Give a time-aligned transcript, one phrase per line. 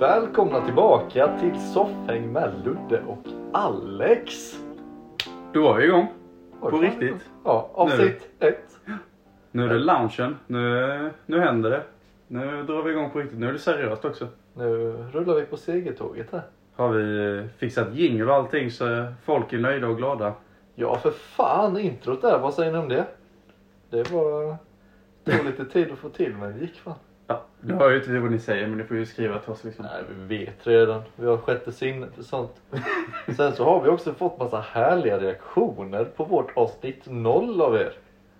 [0.00, 3.18] Välkomna tillbaka till Soffhäng med Ludde och
[3.52, 4.54] Alex.
[5.52, 6.06] Då var vi igång.
[6.60, 7.30] På riktigt.
[7.44, 8.78] Ja, avsnitt ett.
[9.50, 10.36] Nu är det loungen.
[10.46, 11.82] Nu, nu händer det.
[12.28, 13.38] Nu drar vi igång på riktigt.
[13.38, 14.28] Nu är det seriöst också.
[14.54, 14.64] Nu
[15.12, 16.42] rullar vi på segertåget här.
[16.76, 20.32] Har vi eh, fixat jingel och allting så folk är nöjda och glada.
[20.74, 22.38] Ja, för fan introt där.
[22.38, 23.06] Vad säger ni om det?
[23.90, 24.56] Det var...
[25.24, 26.94] Det tog lite tid att få till men det gick fan.
[27.30, 29.64] Ja, nu hör ju inte vad ni säger men ni får ju skriva till oss
[29.64, 29.84] liksom.
[29.84, 31.02] Nej, vi vet redan.
[31.16, 32.62] Vi har sjätte sinne för sånt.
[33.36, 37.92] Sen så har vi också fått massa härliga reaktioner på vårt avsnitt noll av er.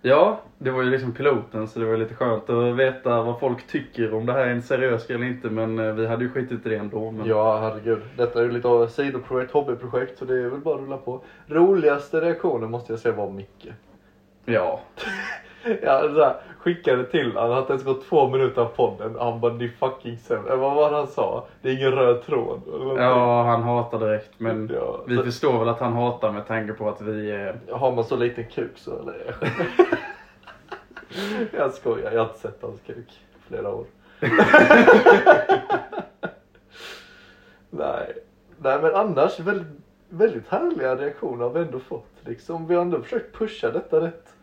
[0.03, 3.67] Ja, det var ju liksom piloten så det var lite skönt att veta vad folk
[3.67, 6.31] tycker om det här är en seriös grej eller inte men eh, vi hade ju
[6.31, 7.11] skitit i det ändå.
[7.11, 7.27] Men...
[7.27, 8.03] Ja, herregud.
[8.17, 10.97] Detta är ju lite av ett sidoprojekt, hobbyprojekt, så det är väl bara att rulla
[10.97, 11.25] på.
[11.47, 13.73] Roligaste reaktionen måste jag säga var Micke.
[14.45, 14.81] ja.
[15.83, 19.17] Jag så här, skickade till att det ens gått två minuter av podden.
[19.19, 20.57] Han bara, ni fucking sämre.
[20.57, 21.47] Vad var det han sa?
[21.63, 22.61] Det är ingen röd tråd.
[22.99, 26.73] Ja, han hatar direkt men Ja, vi så- förstår väl att han hatar med tanke
[26.73, 27.57] på att vi är...
[27.73, 29.35] Har man så liten kuk så, eller?
[31.57, 33.85] jag skojar, jag har inte sett hans kuk flera år.
[37.71, 38.13] Nej.
[38.59, 39.67] Nej men annars väldigt,
[40.09, 42.07] väldigt härliga reaktioner har vi ändå fått.
[42.25, 44.35] Liksom, vi har ändå försökt pusha detta rätt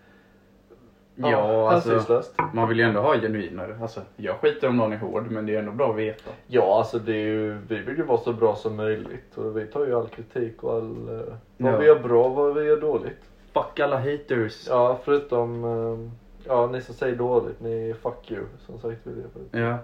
[1.20, 2.22] Ja, alltså...
[2.54, 3.78] Man vill ju ändå ha genuinare.
[3.82, 6.32] Alltså, jag skiter om någon är hård, men det är ändå bra att veta.
[6.48, 9.66] Ja, alltså det är ju, vi vill ju vara så bra som möjligt och vi
[9.66, 11.78] tar ju all kritik och all, eh, vad Ja.
[11.78, 13.22] vi gör bra och vad vi gör dåligt.
[13.54, 14.68] Fuck alla haters.
[14.70, 16.12] Ja, förutom, eh,
[16.48, 19.50] ja ni som säger dåligt, ni fuck you som sagt jag förut.
[19.52, 19.78] Ja.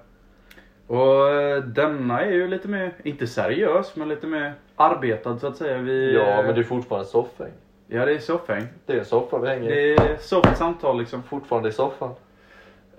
[0.88, 5.58] Och eh, denna är ju lite mer, inte seriös, men lite mer arbetad så att
[5.58, 5.78] säga.
[5.78, 7.52] Vi, Ja, men det är fortfarande soffhäng.
[7.88, 8.64] Ja, det är soffhäng.
[8.86, 9.96] Det är soffa vi hänger i.
[9.96, 11.24] Det är soft samtal liksom.
[11.24, 12.12] Fortfarande i soffan.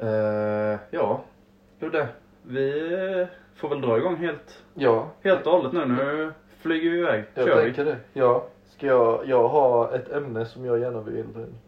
[0.02, 1.20] Uh, ja,
[1.80, 2.08] Ludde.
[2.42, 5.84] Vi eh, får väl dra igång helt, Ja, helt och hållet nu.
[5.86, 7.24] Nu flyger vi iväg.
[7.34, 7.62] jag Kör vi.
[7.62, 7.96] tänker det.
[8.12, 8.46] Ja,
[8.76, 11.24] ska jag, jag har ett ämne som jag gärna vill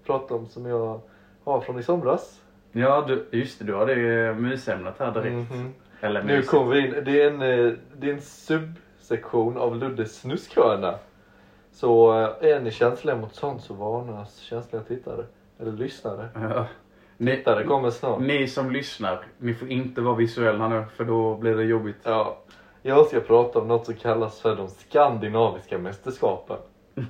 [0.06, 1.00] prata om som jag
[1.44, 2.40] har från i somras.
[2.72, 3.64] Ja, du, just det.
[3.64, 5.50] Du har det mysämnet här direkt.
[5.50, 5.74] Mhm.
[6.00, 6.50] Eller Nu mysigt.
[6.50, 6.94] kommer vi in.
[7.04, 10.94] Det är en, eh, det är en subsektion av Luddes snuskhörna.
[11.76, 15.24] Så eh, är ni känsliga mot sånt så varnas känsliga tittare.
[15.58, 16.28] Eller lyssnare.
[16.34, 16.66] Ja.
[17.16, 18.20] Ni, Tittare kommer snart.
[18.20, 21.96] ni som lyssnar, ni får inte vara visuella nu för då blir det jobbigt.
[22.02, 22.38] Ja.
[22.82, 26.56] Jag ska prata om något som kallas för de skandinaviska mästerskapen.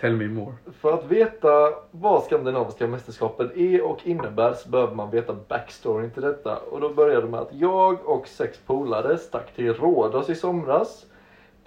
[0.00, 0.54] Tell me more.
[0.80, 6.22] För att veta vad skandinaviska mästerskapen är och innebär så behöver man veta backstoryn till
[6.22, 6.56] detta.
[6.56, 11.06] Och då började det med att jag och sex polare stack till Rhodos i somras.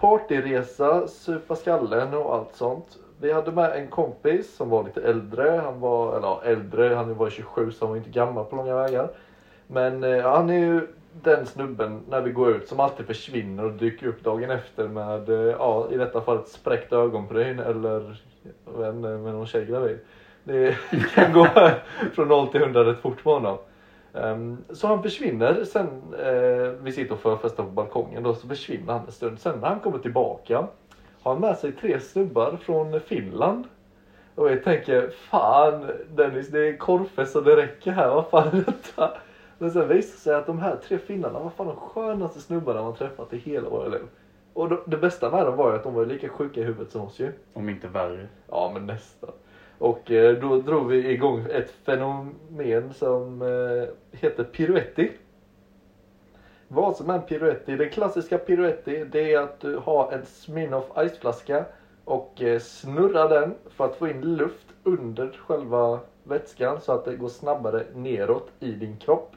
[0.02, 2.98] Partyresa, supa skallen och allt sånt.
[3.20, 5.60] Vi hade med en kompis som var lite äldre.
[5.64, 8.76] Han var, eller ja, äldre, han var 27 så han var inte gammal på långa
[8.76, 9.08] vägar.
[9.66, 13.72] Men eh, han är ju den snubben när vi går ut som alltid försvinner och
[13.72, 18.22] dyker upp dagen efter med, eh, ja i detta fallet spräckt ögonbryn eller
[18.78, 19.98] jag med någon tjej gravid.
[20.44, 20.76] Det
[21.14, 21.46] kan gå
[22.14, 23.58] från 0 till 100 rätt fort med honom.
[24.14, 28.92] Ehm, så han försvinner sen, eh, vi sitter och förfestar på balkongen då, så försvinner
[28.92, 29.40] han en stund.
[29.40, 30.68] Sen när han kommer tillbaka
[31.22, 33.64] har han med sig tre snubbar från Finland.
[34.34, 38.64] Och jag tänker, fan Dennis det är korvfest så det räcker här, vad fan är
[38.66, 39.10] detta?
[39.58, 42.82] Men sen visar det sig att de här tre finnarna var fan de skönaste snubbarna
[42.82, 44.02] man träffat i hela våra liv.
[44.52, 46.92] Och då, det bästa med dem var ju att de var lika sjuka i huvudet
[46.92, 47.32] som oss ju.
[47.52, 48.28] Om inte värre.
[48.50, 49.30] Ja men nästan.
[49.82, 55.10] Och eh, då drog vi igång ett fenomen som eh, heter piruetti.
[56.68, 57.76] Vad som är en piruetti?
[57.76, 61.64] Den klassiska piruetti det är att du har en Smirnoff Ice-flaska
[62.04, 67.14] och eh, snurrar den för att få in luft under själva vätskan så att det
[67.14, 69.36] går snabbare neråt i din kropp.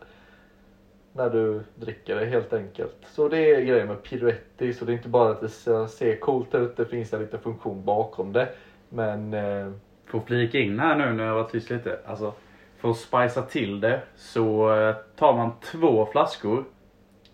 [1.13, 2.97] När du dricker det helt enkelt.
[3.07, 4.73] Så det är grejen med piruetti.
[4.73, 5.49] Så det är inte bara att det
[5.87, 6.77] ser coolt ut.
[6.77, 8.49] Det finns en liten funktion bakom det.
[8.89, 9.71] Men eh,
[10.05, 11.99] Får flika in här nu när jag var tyst lite.
[12.05, 12.33] Alltså,
[12.77, 16.63] för att spicea till det så eh, tar man två flaskor.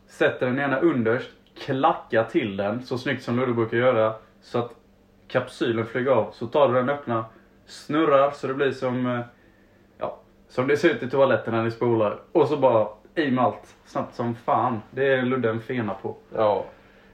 [0.08, 1.30] Sätter den ena underst,
[1.66, 4.14] klackar till den så snyggt som Ludde brukar göra.
[4.42, 4.72] Så att
[5.28, 6.32] kapsylen flyger av.
[6.32, 7.26] Så tar du den öppna,
[7.66, 9.22] snurrar så det blir som, eh,
[9.98, 10.18] ja,
[10.50, 12.20] som det ser ut i toaletten när ni spolar.
[12.32, 14.82] Och så bara i med allt, snabbt som fan.
[14.92, 16.16] Det är Ludde en fena på.
[16.36, 16.66] ja.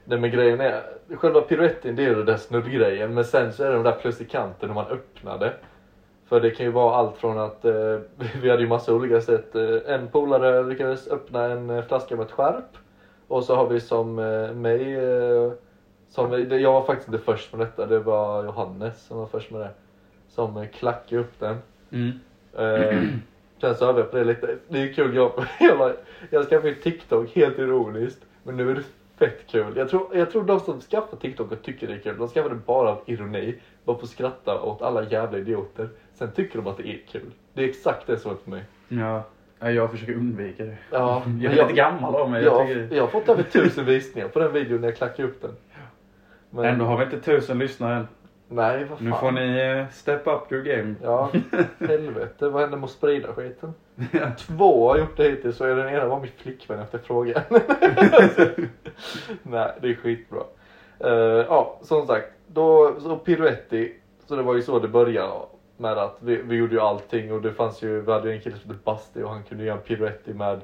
[0.08, 0.82] Det med grejen är,
[1.16, 3.14] själva piruetten det är den där snurrgrejen.
[3.14, 5.54] Men sen så är det de där plus i kanten när man öppnar det.
[6.28, 7.98] För det kan ju vara allt från att, eh,
[8.42, 9.54] vi hade ju massa olika sätt.
[9.54, 12.76] Eh, en polare lyckades öppna en eh, flaska med ett skärp.
[13.28, 15.52] Och så har vi som eh, mig, eh,
[16.08, 17.86] som, jag var faktiskt inte först med detta.
[17.86, 19.70] Det var Johannes som var först med det.
[20.28, 21.56] Som eh, klackade upp den.
[21.92, 22.12] Mm.
[23.60, 24.56] Sen så övar jag på det lite.
[24.68, 25.16] Det är kul.
[25.16, 25.92] Jag, jag,
[26.30, 28.24] jag skaffade TikTok helt ironiskt.
[28.42, 28.82] Men nu är det
[29.18, 29.76] fett kul.
[29.76, 32.48] Jag tror, jag tror de som skaffar TikTok och tycker det är kul, de skaffar
[32.48, 33.54] det bara av ironi.
[33.84, 35.88] Bara för att skratta åt alla jävla idioter.
[36.14, 37.30] Sen tycker de att det är kul.
[37.52, 38.64] Det är exakt det som är för mig.
[38.88, 39.22] Ja.
[39.60, 40.76] Ja, Jag försöker undvika det.
[40.90, 42.44] Ja, Jag är jag- lite gammal av mig.
[42.44, 45.42] Jag Jag, jag har fått över tusen visningar på den videon när jag klackade upp
[45.42, 45.56] den.
[46.50, 48.06] Men, Ändå har vi inte tusen lyssnare än.
[48.48, 49.06] Nej, vad fan.
[49.08, 50.94] Nu får ni eh, step up your game.
[51.02, 51.30] Ja,
[51.88, 52.48] helvete.
[52.48, 53.74] Vad hände med att sprida skiten?
[54.38, 57.42] Två har gjort det hittills så är den ena var min flickvän efter frågan.
[59.42, 60.42] Nej, det är skitbra.
[61.04, 61.10] Uh,
[61.48, 62.32] ja, som sagt.
[62.46, 63.94] Då, så Piruetti.
[64.26, 65.32] Så det var ju så det började
[65.76, 68.40] med att vi, vi gjorde ju allting och det fanns ju, vi hade ju en
[68.40, 70.60] kille som hette Basti och han kunde göra en piruetti med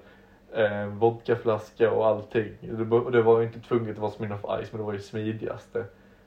[0.53, 2.53] eh, vodkaflaska och allting.
[2.61, 5.79] Det, det var ju inte tvunget att vara Smirnoff Ice men det var ju smidigaste.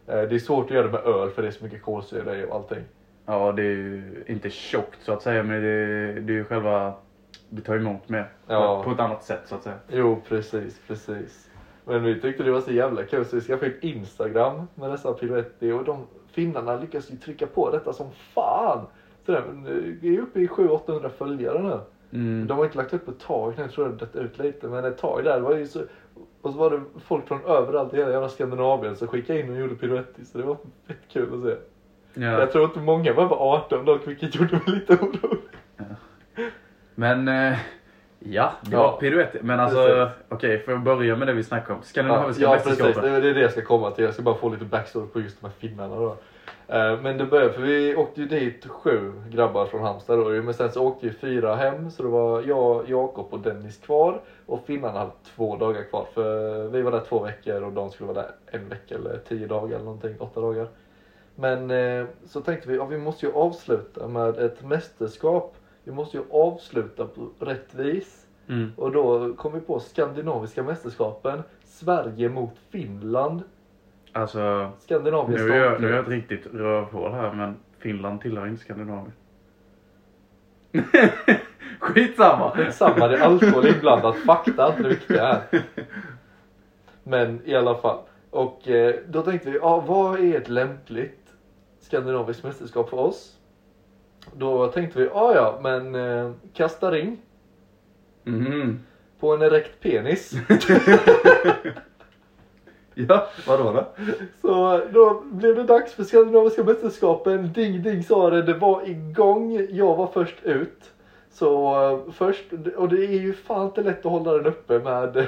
[0.08, 2.36] Eh, det är svårt att göra det med öl för det är så mycket kolsyra
[2.36, 2.84] i och allting.
[3.30, 6.94] Ja, det är ju inte tjockt så att säga, men det, det är ju själva...
[7.50, 8.30] Det tar emot mer.
[8.48, 8.84] Ja.
[8.84, 9.76] På ett annat sätt så att säga.
[9.88, 11.50] Jo, precis, precis.
[11.86, 15.14] Men vi tyckte det var så jävla kul så vi skaffade ett Instagram med dessa
[15.14, 18.86] piruetti och de finnarna lyckas ju trycka på detta som fan.
[19.26, 19.68] Så den,
[20.02, 21.80] vi är uppe i 700-800 följare nu.
[22.20, 22.48] Mm.
[22.48, 24.86] De har inte lagt upp ett tag nu tror jag det dött ut lite men
[24.86, 25.82] ett tag där var ju så
[26.42, 29.58] och så var det folk från överallt i hela jävla Skandinavien som skickade in och
[29.58, 30.58] gjorde piruetti så det var
[30.88, 31.56] fett kul att se.
[32.20, 32.40] Ja.
[32.40, 35.40] Jag tror inte många var över 18 dock vilket gjorde mig lite orolig.
[36.96, 37.58] Men eh,
[38.20, 38.92] ja, det Ja.
[38.92, 39.40] var piruetter.
[39.44, 40.14] Men alltså, Precis.
[40.30, 41.84] okej, för att börja med det vi snackade om.
[41.84, 42.70] Skandinaviska ja, precis.
[42.70, 43.22] mästerskapen.
[43.22, 44.04] Det är det jag ska komma till.
[44.06, 46.18] Jag ska bara få lite backstory på just de här finnarna då.
[46.68, 50.30] Eh, Men det började, för vi åkte ju dit sju grabbar från Halmstad då.
[50.30, 51.92] Men sen så åkte ju fyra hem.
[51.92, 54.22] Så det var jag, Jakob och Dennis kvar.
[54.46, 56.06] Och finnarna hade två dagar kvar.
[56.14, 59.48] För vi var där två veckor och de skulle vara där en vecka eller tio
[59.48, 60.16] dagar eller någonting.
[60.20, 60.68] Åtta dagar.
[61.40, 65.56] Men eh, så tänkte vi, ja, vi måste ju avsluta med ett mästerskap.
[65.84, 68.28] Vi måste ju avsluta på rätt vis.
[68.50, 68.72] Mm.
[68.76, 71.44] Och då kom vi på skandinaviska mästerskapen.
[71.64, 73.44] Sverige mot Finland.
[74.12, 78.48] Alltså, Skandinavien nu är, jag, nu är jag ett riktigt rövhål här, men Finland tillhör
[78.48, 79.14] inte Skandinavien.
[81.80, 82.72] Skitsamma!
[82.72, 84.16] Samma, det är alkohol inblandat.
[84.16, 85.64] Fakta är inte det viktiga här.
[87.04, 87.98] Men i alla fall.
[88.30, 91.27] Och eh, då tänkte vi, ja vad är ett lämpligt
[91.88, 93.34] skandinaviskt mästerskap för oss?
[94.34, 97.18] Då tänkte vi, ja ja men eh, kasta ring
[98.24, 98.80] Mhm.
[99.20, 100.34] på en erekt penis.
[103.10, 103.86] Ja, vadå då?
[104.42, 107.54] Så då blev det dags för Skandinaviska mästerskapen.
[107.54, 109.68] Ding ding sa det, det var igång.
[109.70, 110.92] Jag var först ut.
[111.38, 111.76] Så
[112.08, 112.44] eh, först,
[112.78, 115.26] och det är ju fan inte lätt att hålla den uppe med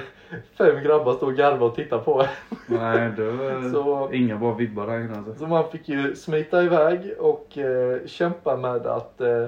[0.57, 2.25] fem grabbar stå och garva och titta på.
[2.67, 5.33] Nej, det var Så- inga bra vibbar där inne alltså.
[5.35, 9.45] Så man fick ju smita iväg och eh, kämpa med att eh,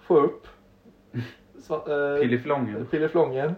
[0.00, 0.46] få upp
[1.70, 2.86] eh, Pilliflången.
[2.90, 3.54] pilleflången.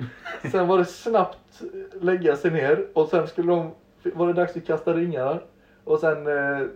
[0.53, 1.63] Sen var det snabbt
[2.01, 3.71] lägga sig ner och sen skulle de,
[4.15, 5.43] var det dags att kasta ringar.
[5.87, 6.67] Och sen eh,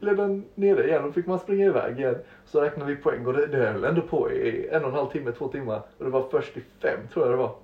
[0.00, 2.16] blev den nere igen och fick man springa iväg igen.
[2.44, 5.10] Så räknade vi poäng och det, det höll ändå på i en och en halv
[5.10, 5.82] timme, två timmar.
[5.98, 7.54] Och det var först i fem tror jag det var.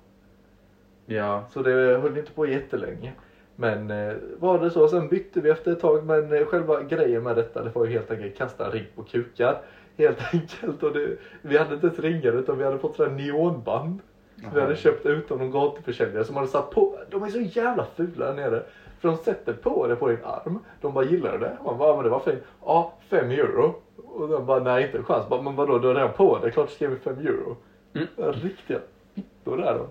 [1.05, 1.43] Ja.
[1.49, 3.13] Så det höll inte på jättelänge.
[3.55, 4.87] Men eh, var det så.
[4.87, 6.05] Sen bytte vi efter ett tag.
[6.05, 9.03] Men eh, själva grejen med detta det var ju helt enkelt kasta en ring på
[9.03, 9.61] kukar.
[9.97, 10.83] Helt enkelt.
[10.83, 13.99] Och det, vi hade inte ens ringar utan vi hade fått sådana neonband.
[14.41, 16.99] Som vi hade köpt utom någon gatuförsäljare som hade satt på.
[17.09, 18.63] De är så jävla fula där nere.
[18.99, 20.59] För de sätter på det på din arm.
[20.81, 21.57] De bara gillar det.
[21.65, 22.43] Man bara, men det var fint.
[22.65, 23.75] Ja, fem euro.
[23.97, 25.29] Och de bara, nej inte en chans.
[25.29, 26.51] Bara, men vadå, du har redan på det.
[26.51, 27.55] Klart skrev vi fem euro.
[27.93, 28.07] Mm.
[28.33, 28.79] Riktiga
[29.15, 29.87] fittor där då.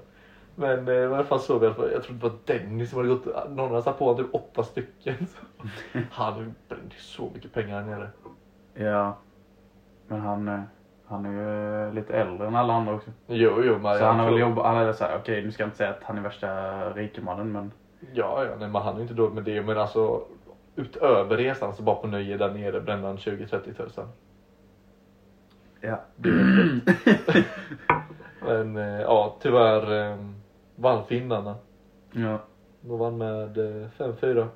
[0.55, 3.09] Men eh, i alla fall så vi, att- jag tror det var Dennis som hade
[3.09, 5.15] gått, någon hade satt på honom typ åtta stycken.
[6.11, 8.09] Han brände så mycket pengar här nere.
[8.75, 9.17] Ja.
[10.09, 10.61] Men han, eh,
[11.07, 11.33] han är
[11.87, 13.11] ju lite äldre än alla andra också.
[13.27, 15.63] Jo, jo, men Så jag han har väl jobbat, han är såhär, okej nu ska
[15.63, 16.49] jag inte säga att han är värsta
[16.95, 17.73] rikemannen men.
[18.15, 19.63] Ja, ja, nej, men han är inte dålig med det.
[19.63, 20.23] Men alltså
[20.77, 24.09] utöver resan så bara på nöje där nere brände han 20-30 tusen.
[25.81, 26.01] Ja.
[28.41, 30.19] Men eh, ja, tyvärr eh,
[30.77, 31.55] vann finnarna.
[32.13, 32.39] ja.
[32.81, 34.47] De vann med eh, 5-4.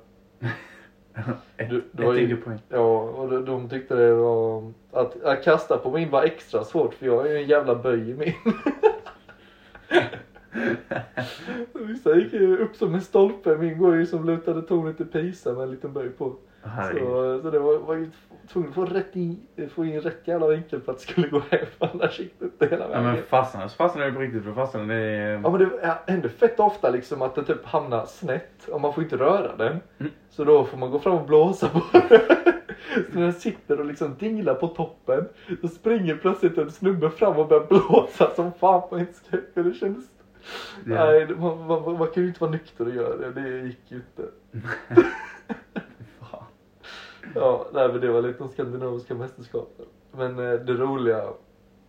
[1.57, 2.59] Ett, Du- du ett ju- IG-poäng.
[2.69, 4.71] Ja, och de, de tyckte det var...
[4.91, 8.09] Att, att kasta på min var extra svårt för jag har ju en jävla böj
[8.09, 8.33] i min.
[11.73, 13.57] Vissa gick ju upp som en stolpe.
[13.57, 16.35] Min går ju som lutade tornet i Pisa med en liten böj på.
[16.63, 18.09] Så, så det var, var ju
[18.47, 21.41] tvungen att få, rätt in, få in rätt jävla vinkel för att det skulle gå
[21.49, 21.65] hem.
[21.79, 23.03] Annars gick det inte hela Ja vägen.
[23.03, 25.41] men fastnade så fastnade det på riktigt för fastnade det i...
[25.43, 29.03] Ja men det händer fett ofta liksom att det typ hamnar snett och man får
[29.03, 29.79] inte röra den.
[29.99, 30.11] Mm.
[30.29, 32.01] Så då får man gå fram och blåsa på den.
[33.11, 35.25] Så när den sitter och liksom dinglar på toppen.
[35.61, 39.43] Då springer plötsligt en snubbe fram och börjar blåsa som fan på en skräck.
[39.53, 40.05] Det kändes...
[40.85, 41.05] Ja.
[41.05, 43.41] Nej, man, man, man kan ju inte vara nykter och göra det.
[43.41, 44.31] Det gick ju inte.
[47.35, 49.85] Ja, nej men det var lite de skandinaviska mästerskapen.
[50.11, 51.23] Men eh, det roliga,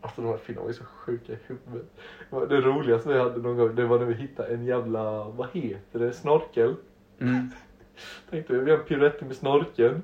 [0.01, 1.91] alltså de här finnarna var ju så sjuka i huvudet.
[2.31, 5.99] Det roligaste vi hade någon gång, det var när vi hittade en jävla, vad heter
[5.99, 6.75] det, snorkel.
[7.19, 7.51] Mm.
[8.31, 10.03] Tänkte vi, vi har en piruett med snorkeln.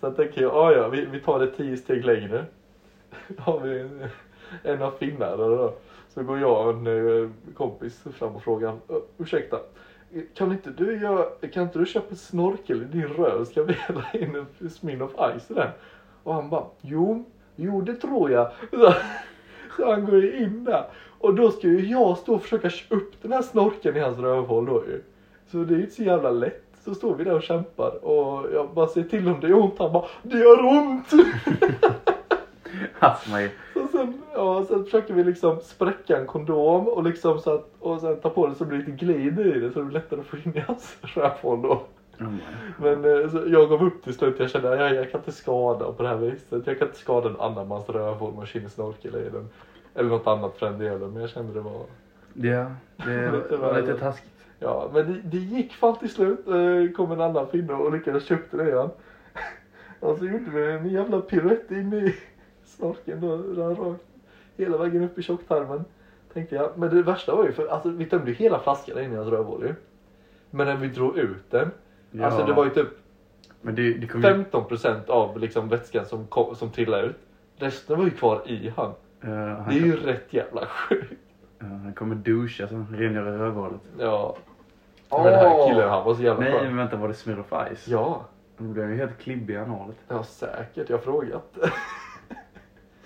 [0.00, 2.44] Sen tänker jag, ah, ja vi, vi tar det tio steg längre.
[3.28, 4.08] Då har vi en,
[4.62, 5.72] en av finnarna då.
[6.14, 6.86] Så går jag och en
[7.22, 9.56] eh, kompis fram och frågar, "Ö, ursäkta.
[10.34, 13.44] Kan inte du göra, kan inte du köpa snorkel i din röv?
[13.44, 15.70] Ska vi hälla in en Smirnoff Ice i den?
[16.22, 17.24] Och han bara, jo,
[17.56, 18.50] jo det tror jag.
[18.70, 18.92] Så,
[19.76, 20.84] så han går ju in där.
[21.18, 24.18] Och då ska ju jag stå och försöka köpa upp den här snorkeln i hans
[24.18, 25.02] rövhål då ju.
[25.50, 26.62] Så det är ju inte så jävla lätt.
[26.84, 29.78] Så står vi där och kämpar och jag bara säger till om det gör ont.
[29.78, 31.08] Han bara, det gör ont!
[32.98, 33.30] Alltså.
[34.38, 38.30] Så sen, försöker vi liksom spräcka en kondom och liksom så att, och sen ta
[38.30, 40.36] på det så det blir lite glid i det så det blir lättare att få
[40.36, 41.82] in i hans rövhål då.
[42.18, 42.38] My.
[42.78, 44.36] Men eh, så jag gav upp till slut.
[44.38, 46.66] Jag kände att jag, jag kan inte skada på det här viset.
[46.66, 49.48] Jag kan inte skada en annan mans rövhål med kinnesnorkel i den.
[49.94, 51.12] Eller något annat för den delen.
[51.12, 51.82] Men jag kände det var...
[52.32, 52.70] Ja,
[53.50, 54.46] det var lite taskigt.
[54.58, 56.48] Ja, men det, det gick fan till slut.
[56.48, 58.90] Eh, kom en annan finne och lyckades köpte det igen.
[60.00, 62.14] Och så gjorde vi en jävla piruett in i
[62.64, 63.36] snorkeln då.
[63.36, 64.07] där Rakt,
[64.64, 65.84] hela vägen upp i tjocktarmen.
[66.32, 66.70] Tänkte jag.
[66.78, 69.28] Men det värsta var ju för alltså, vi tömde ju hela flaskan in i hans
[69.28, 69.74] rövhål ju.
[70.50, 71.70] Men när vi drog ut den.
[72.10, 72.26] Ja.
[72.26, 72.88] Alltså det var ju typ
[73.60, 74.28] Men det, det kom ju...
[74.28, 77.16] 15% av liksom vätskan som, kom, som trillade ut.
[77.56, 78.92] Resten var ju kvar i han.
[79.20, 81.12] eh, han, Det är ju rätt jävla sjukt.
[81.58, 83.80] ja, han kommer duscha sen rengöra rövhålet.
[83.98, 84.36] Ja.
[85.10, 86.66] Men den här killen han var så jävla Nej skön.
[86.66, 87.88] men vänta, var det Smirnoff Ice?
[87.88, 88.24] Ja.
[88.58, 89.94] Han blev ju helt klibbig i analen.
[90.08, 91.58] Ja säkert, jag har frågat.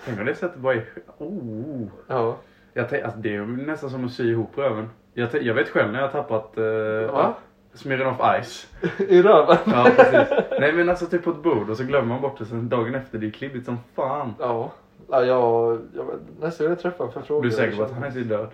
[0.04, 0.84] Tänk om det sättet bara är...
[1.18, 1.88] Oh.
[2.06, 2.36] Ja.
[2.74, 4.90] Jag tänk, alltså, det är nästan som att sy ihop röven.
[5.14, 7.34] Jag, jag vet själv när jag har tappat uh, Va?
[7.74, 8.66] Smirnoff Ice.
[8.98, 9.56] I röven?
[9.66, 10.34] Ja precis.
[10.60, 12.94] Nej men alltså typ på ett bord och så glömmer man bort det sen dagen
[12.94, 13.18] efter.
[13.18, 14.34] Det är klibbigt som fan.
[14.38, 14.72] Ja.
[15.10, 16.06] ja jag, jag,
[16.40, 17.42] nästa gång jag träffar för fråga.
[17.42, 18.48] Du är säker på att han är död?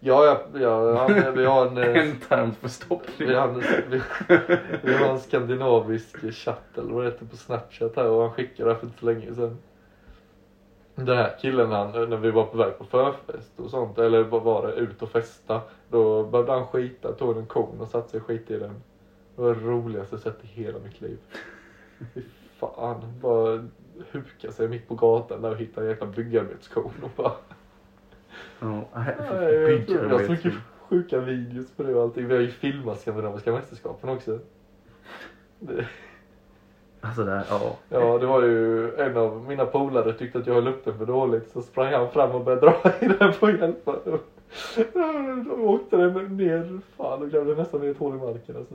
[0.00, 1.78] Ja, ja, ja han, vi har en...
[1.78, 3.28] eh, En term för stoppning.
[3.28, 4.00] Vi har, en, vi,
[4.82, 8.70] vi har en skandinavisk chatt eller vad det heter på snapchat här och han skickade
[8.70, 9.58] det för inte så länge sedan.
[11.06, 14.42] Den här killen han, när vi var på väg på förfest och sånt, eller vad
[14.42, 15.60] var det, ut och festa.
[15.88, 18.82] Då behövde han skita, tog en kon och satte sig skit i den.
[19.36, 21.18] Det var det roligaste jag sett i hela mitt liv.
[22.14, 22.22] Fy
[22.58, 23.68] fan, bara
[24.10, 27.32] huka sig mitt på gatan där och hitta en jäkla byggarbetskon och bara...
[28.94, 29.14] Nej,
[29.54, 30.54] jag tror- har så mycket
[30.88, 32.26] sjuka videos på det och allting.
[32.28, 34.38] Vi har ju filmat skandinaviska mästerskapen också.
[35.58, 35.86] Det,
[37.00, 37.76] Alltså det här, ja.
[37.88, 41.06] ja, det var ju en av mina polare tyckte att jag höll upp den för
[41.06, 43.96] dåligt så sprang han fram och började dra i den för att hjälpa.
[45.46, 48.74] Då åkte den ner, fan och grävde nästan ner ett hål i marken alltså.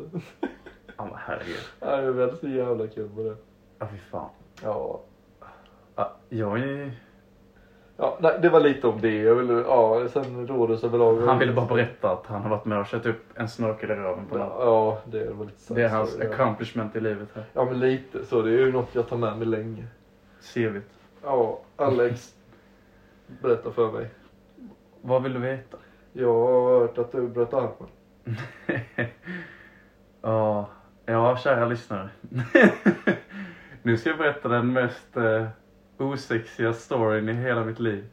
[0.97, 1.59] Ja men herregud.
[1.81, 3.35] Nej, vi hade så jävla kul med det.
[3.79, 4.29] Ja fy fan.
[4.63, 4.99] Ja.
[5.95, 6.91] Ja, jag är...
[7.97, 9.15] Ja, nej, det var lite om det.
[9.15, 11.21] Jag ville, ja, sen rådets överlag.
[11.21, 13.95] Han ville bara berätta att han har varit med och kört upp en snorkel i
[13.95, 14.47] röven på någon.
[14.47, 15.75] Ja, det var lite sant.
[15.75, 16.25] Det är hans ja.
[16.29, 17.43] accomplishment i livet här.
[17.53, 18.41] Ja, men lite så.
[18.41, 19.85] Det är ju något jag tar med mig länge.
[20.41, 20.83] CVt.
[21.23, 22.33] Ja, Alex.
[23.41, 24.07] Berätta för mig.
[25.01, 25.77] Vad vill du veta?
[26.13, 27.89] Jag har hört att du bröt armen.
[30.21, 30.69] Ja,
[31.05, 32.09] ja kära lyssnare.
[33.83, 35.47] nu ska jag berätta den mest eh,
[35.97, 38.05] osexiga storyn i hela mitt liv.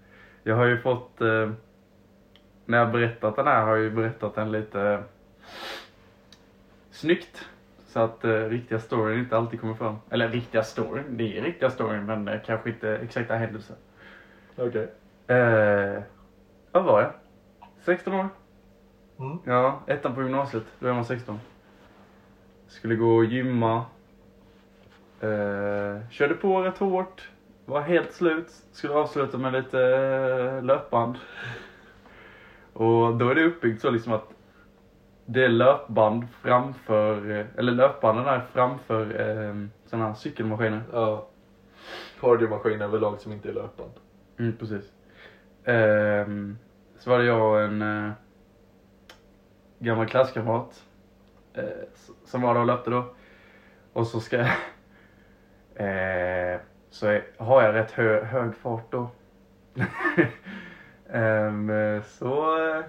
[0.42, 1.50] Jag har ju fått, eh,
[2.64, 5.00] när jag berättat den här har jag ju berättat den lite eh,
[6.90, 7.48] snyggt.
[7.86, 9.96] Så att eh, riktiga storyn inte alltid kommer fram.
[10.10, 13.76] Eller riktiga storyn, det är riktiga storyn men eh, kanske inte exakta händelser.
[14.56, 14.88] Okej.
[15.26, 16.02] Eh,
[16.72, 17.12] vad var jag?
[17.84, 18.28] 16 år?
[19.18, 19.38] Mm.
[19.44, 20.64] Ja, ettan på gymnasiet.
[20.78, 21.40] Då är man 16.
[22.66, 23.84] Skulle gå och gymma.
[25.20, 27.28] Eh, körde på rätt hårt.
[27.64, 28.50] Var helt slut.
[28.72, 31.16] Skulle avsluta med lite eh, löpband.
[32.72, 34.34] Och då är det uppbyggt så liksom att
[35.26, 39.54] det är löpband framför, eh, eller löpbanden är framför eh,
[39.86, 40.82] sådana här cykelmaskiner.
[40.92, 41.28] Ja.
[42.20, 43.92] Cardiomaskin överlag som inte är löpband.
[44.38, 44.92] Mm, precis.
[45.64, 46.58] Ehm,
[46.98, 48.12] så var det jag och en eh,
[49.78, 50.84] gammal klasskamrat
[51.54, 51.64] eh,
[52.24, 53.14] som var där och löpte då.
[53.92, 54.50] Och så ska jag...
[56.92, 59.10] så har jag rätt hö, hög fart då.
[61.14, 62.84] Eh, så eh,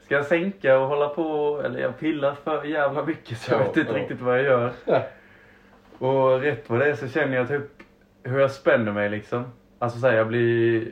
[0.00, 3.64] ska jag sänka och hålla på, eller jag pillar för jävla mycket så jag Ja,
[3.64, 3.98] vet inte ja.
[3.98, 4.72] riktigt vad jag gör.
[4.84, 5.02] Ja.
[5.98, 7.62] Och rätt vad det är så känner jag typ
[8.22, 9.44] hur jag spänner mig liksom.
[9.78, 10.88] Alltså så här, jag blir...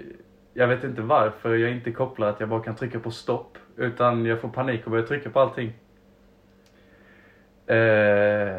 [0.54, 3.58] Jag vet inte varför jag inte kopplar att jag bara kan trycka på stopp.
[3.76, 5.72] Utan jag får panik och börjar trycka på allting.
[7.66, 8.56] Eh,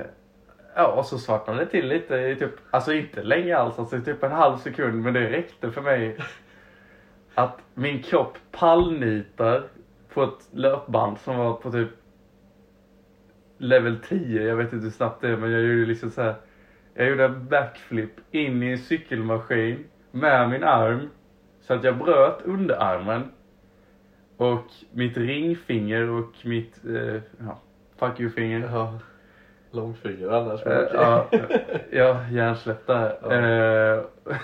[0.76, 4.24] ja, och så svartnade det till lite i typ, alltså inte länge alls, alltså typ
[4.24, 5.04] en halv sekund.
[5.04, 6.18] Men det räckte för mig
[7.36, 9.64] att min kropp pallnitar
[10.14, 11.90] på ett löpband som var på typ
[13.58, 14.44] level 10.
[14.44, 16.36] Jag vet inte hur snabbt det är men jag gjorde liksom så här.
[16.94, 21.10] Jag gjorde en backflip in i en cykelmaskin med min arm.
[21.62, 23.32] Så att jag bröt underarmen.
[24.38, 27.60] Och mitt ringfinger och mitt, eh, ja,
[27.98, 28.70] fuck you-finger.
[28.72, 29.00] Ja.
[29.72, 30.66] Långfinger annars.
[30.66, 31.28] Eh, ja,
[31.92, 33.18] ja, hjärnsläpp där.
[33.22, 33.34] Ja.
[33.34, 34.04] Eh,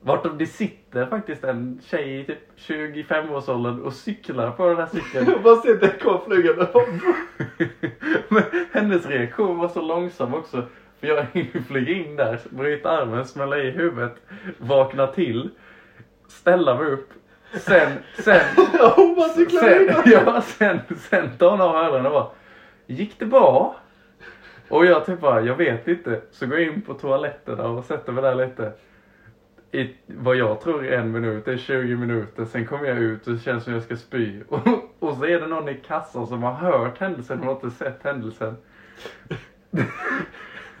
[0.00, 5.26] vart det sitter faktiskt en tjej i typ 25-årsåldern och cyklar på den här cykeln.
[5.30, 6.68] Jag bara ser den kom flygande.
[8.28, 10.62] Men hennes reaktion var så långsam också.
[11.00, 11.26] För jag
[11.68, 14.14] flyga in där, bryta armen, smälla i huvudet,
[14.58, 15.50] vakna till,
[16.28, 17.08] ställa mig upp.
[17.60, 18.40] Sen, sen,
[18.96, 22.30] Hon bara cyklar sen, ja, sen, sen tar hon av hörlurarna och bara,
[22.86, 23.76] gick det bra?
[24.72, 26.20] Och jag typ bara, jag vet inte.
[26.30, 28.72] Så går jag in på toaletten och sätter mig där lite.
[29.72, 32.44] I vad jag tror är en minut, det är 20 minuter.
[32.44, 34.42] Sen kommer jag ut och det känns som jag ska spy.
[34.48, 34.60] Och,
[34.98, 38.02] och så är det någon i kassan som har hört händelsen och har inte sett
[38.02, 38.56] händelsen.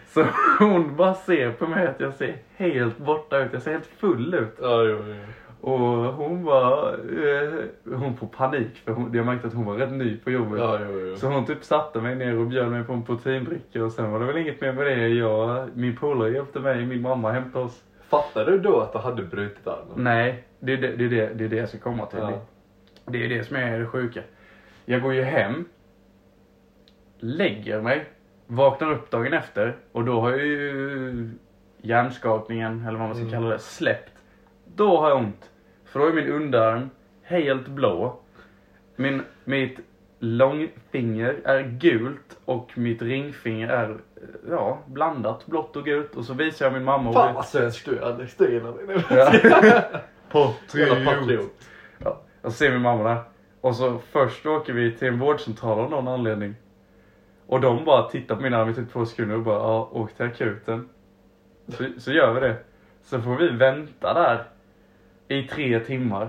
[0.06, 0.26] Så
[0.58, 3.52] hon bara ser på mig att jag ser helt borta ut.
[3.52, 4.58] Jag ser helt full ut.
[4.60, 5.14] Ja, jo, jo.
[5.62, 5.78] Och
[6.14, 7.64] hon var, eh,
[7.98, 10.60] hon får panik för hon, jag märkte att hon var rätt ny på jobbet.
[10.60, 11.16] Ja, jo, jo.
[11.16, 14.20] Så hon typ satte mig ner och bjöd mig på en proteindricka och sen var
[14.20, 15.08] det väl inget mer med det.
[15.08, 17.82] Jag, min polare hjälpte mig, min mamma hämtade oss.
[18.08, 19.92] Fattade du då att du hade brutit armen?
[19.96, 22.18] Nej, det är det, det, är det, det, är det jag ska komma till.
[22.18, 22.32] Ja.
[23.06, 24.20] Det är det som är det sjuka.
[24.84, 25.64] Jag går ju hem,
[27.18, 28.04] lägger mig,
[28.46, 31.30] vaknar upp dagen efter och då har jag ju
[31.80, 33.32] hjärnskakningen, eller vad man ska Mm.
[33.32, 34.11] kalla det, släppt.
[34.74, 35.50] Då har jag ont.
[35.84, 36.90] För då är min underarm
[37.22, 38.20] helt blå.
[38.96, 39.78] Min, mitt
[40.18, 43.98] långfinger är gult och mitt ringfinger är
[44.48, 46.16] ja, blandat blått och gult.
[46.16, 48.36] Och så visar jag min mamma och Fan vad svensk du är Alex.
[48.36, 49.02] Det gillar vi.
[49.10, 49.82] Ja.
[51.04, 51.52] Patriot.
[51.98, 53.22] Ja, så ser min mamma där.
[53.60, 56.54] Och så först åker vi till en vårdcentral av någon anledning.
[57.46, 60.12] Och de bara tittar på min arm i typ två sekunder och bara ja, åk
[60.12, 60.88] till akuten.
[61.68, 62.56] Så, så gör vi det.
[63.02, 64.44] Så får vi vänta där
[65.38, 66.28] i tre timmar.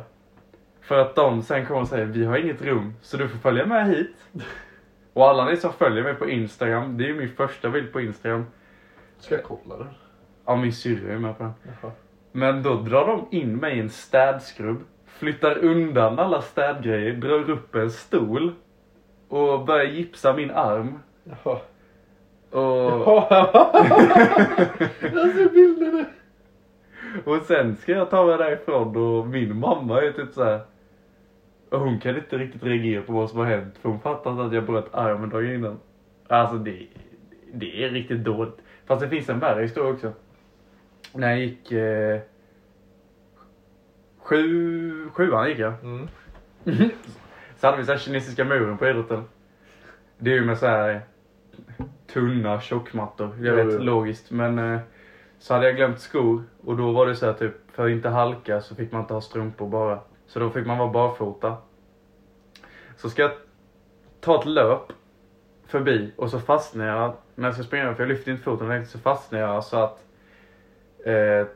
[0.82, 3.66] För att de sen kommer och säger vi har inget rum så du får följa
[3.66, 4.16] med hit.
[5.14, 8.02] Och alla ni som följer mig på Instagram, det är ju min första bild på
[8.02, 8.46] Instagram.
[9.20, 9.94] Ska jag kolla den?
[10.46, 11.54] Ja, min syrra är med på den.
[11.82, 11.92] Jaha.
[12.32, 17.76] Men då drar de in mig i en städskrubb, flyttar undan alla städgrejer, drar upp
[17.76, 18.54] en stol
[19.28, 21.00] och börjar gipsa min arm.
[21.24, 21.60] Jaha.
[22.50, 22.62] Och,
[25.02, 25.73] jag ser bilden nu.
[27.26, 30.60] Och sen ska jag ta mig därifrån och min mamma är typ så här.
[31.70, 34.44] Och hon kan inte riktigt reagera på vad som har hänt för hon fattar inte
[34.44, 35.80] att jag bröt armen dagen innan.
[36.28, 36.88] Alltså det,
[37.54, 38.58] det är riktigt dåligt.
[38.86, 40.14] Fast det finns en värre historia också.
[41.14, 42.20] När jag gick eh,
[44.18, 45.74] sju, sjuan gick jag.
[45.84, 46.08] Mm.
[47.58, 49.24] Så hade vi så här kinesiska muren på idrotten.
[50.18, 51.02] Det är ju med så här
[52.14, 53.36] tunna tjockmattor.
[53.42, 53.80] Jag Jo, vet, jo.
[53.80, 54.32] logiskt.
[54.32, 54.80] Men eh,
[55.44, 58.10] så hade jag glömt skor och då var det så här typ, för att inte
[58.10, 60.00] halka så fick man inte ha strumpor bara.
[60.28, 61.58] Så då fick man vara barfota.
[62.98, 63.32] Så ska jag
[64.20, 64.94] ta ett löp
[65.68, 68.92] förbi och så fastnar jag när jag ska springa, för jag lyfter inte foten riktigt,
[68.92, 70.04] så fastnar jag så att
[71.06, 71.48] eh,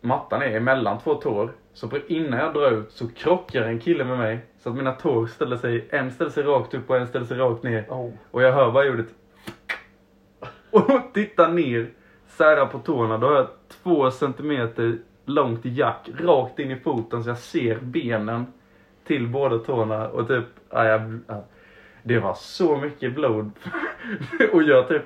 [0.00, 1.52] mattan är emellan två tår.
[1.72, 4.38] Så innan jag drar ut så krockar en kille med mig.
[4.58, 7.36] Så att mina tår ställer sig, en ställer sig rakt upp och en ställer sig
[7.36, 7.86] rakt ner.
[7.88, 8.12] Oh.
[8.30, 9.08] Och jag hör bara ljudet.
[10.70, 11.90] Och tittar ner,
[12.38, 13.18] särar på tårna.
[13.18, 13.48] Då har jag
[13.82, 18.46] två centimeter långt jack rakt in i foten så jag ser benen
[19.06, 21.44] till båda tårna och typ, ja, jag, ja,
[22.02, 23.50] det var så mycket blod.
[24.52, 25.02] och jag typ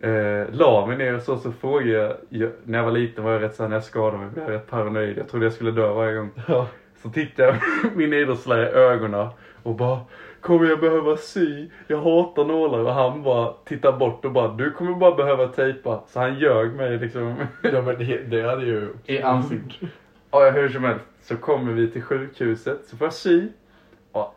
[0.00, 3.32] eh, la mig ner och så, så frågade jag, jag, när jag var liten var
[3.32, 5.18] jag rätt såhär, när jag skadade mig var jag rätt paranoid.
[5.18, 6.30] Jag trodde jag skulle dö varje gång.
[6.48, 6.68] Ja.
[7.02, 7.56] Så tittade jag
[7.96, 9.28] min idrottslärare i ögonen
[9.62, 10.00] och bara
[10.40, 11.68] Kommer jag behöva sy?
[11.86, 16.02] Jag hatar nålar och han bara tittar bort och bara Du kommer bara behöva tejpa.
[16.06, 18.94] Så han ljög mig liksom ja men det, det hade ju...
[19.04, 19.88] i ansiktet.
[20.30, 23.48] Ja, hur som helst så kommer vi till sjukhuset så får jag sy.
[24.12, 24.34] Ja,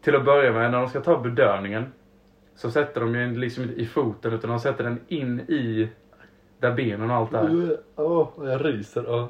[0.00, 1.92] till att börja med när de ska ta bedövningen
[2.54, 5.88] så sätter de ju liksom inte i foten utan de sätter den in i
[6.58, 7.78] där benen och allt är.
[7.96, 9.04] Åh, jag ryser.
[9.06, 9.28] Ja.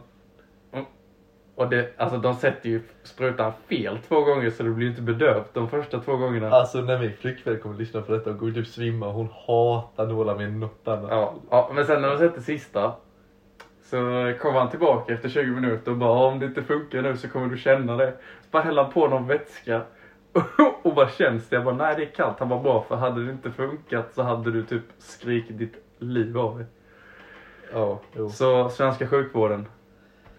[1.58, 5.54] Och det, alltså de sätter ju sprutan fel två gånger så det blir inte bedövt
[5.54, 6.50] de första två gångerna.
[6.50, 9.12] Alltså när min flickvän kommer lyssna på detta och kommer typ svimma.
[9.12, 11.10] Hon hatar nålar med något annat.
[11.10, 12.92] Ja, ja, men sen när de sätter sista
[13.82, 13.96] så
[14.40, 17.46] kommer han tillbaka efter 20 minuter och bara om det inte funkar nu så kommer
[17.46, 18.12] du känna det.
[18.40, 19.82] Så bara häller han på någon vätska
[20.82, 21.56] och bara känns det.
[21.56, 22.38] Jag bara nej det är kallt.
[22.38, 26.38] Han var bra för hade det inte funkat så hade du typ skrikit ditt liv
[26.38, 26.66] av dig.
[27.72, 28.28] Ja, jo.
[28.28, 29.66] Så svenska sjukvården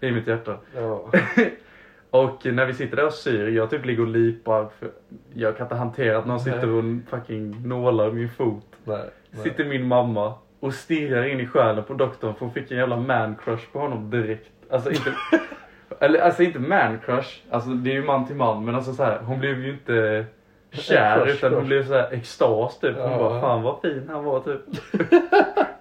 [0.08, 0.56] i mitt hjärta.
[0.76, 1.10] Ja.
[2.10, 4.68] Och när vi sitter där och syr, jag typ ligger och lipar.
[4.78, 4.90] För
[5.34, 8.64] jag kan inte hantera att någon sitter och fucking nålar min fot.
[8.84, 9.10] Nej.
[9.30, 9.42] nej.
[9.42, 12.96] Sitter min mamma och stirrar in i själen på doktorn för hon fick en jävla
[12.96, 14.50] man crush på honom direkt.
[14.70, 15.12] Alltså inte,
[16.00, 19.02] eller alltså inte man crush, alltså det är ju man till man men alltså så
[19.04, 20.24] här, hon blev ju inte
[20.72, 21.68] kär crush, utan hon crush.
[21.68, 22.96] blev så här extas typ.
[22.96, 23.18] Hon Ja.
[23.18, 24.60] bara fan vad fin han var typ.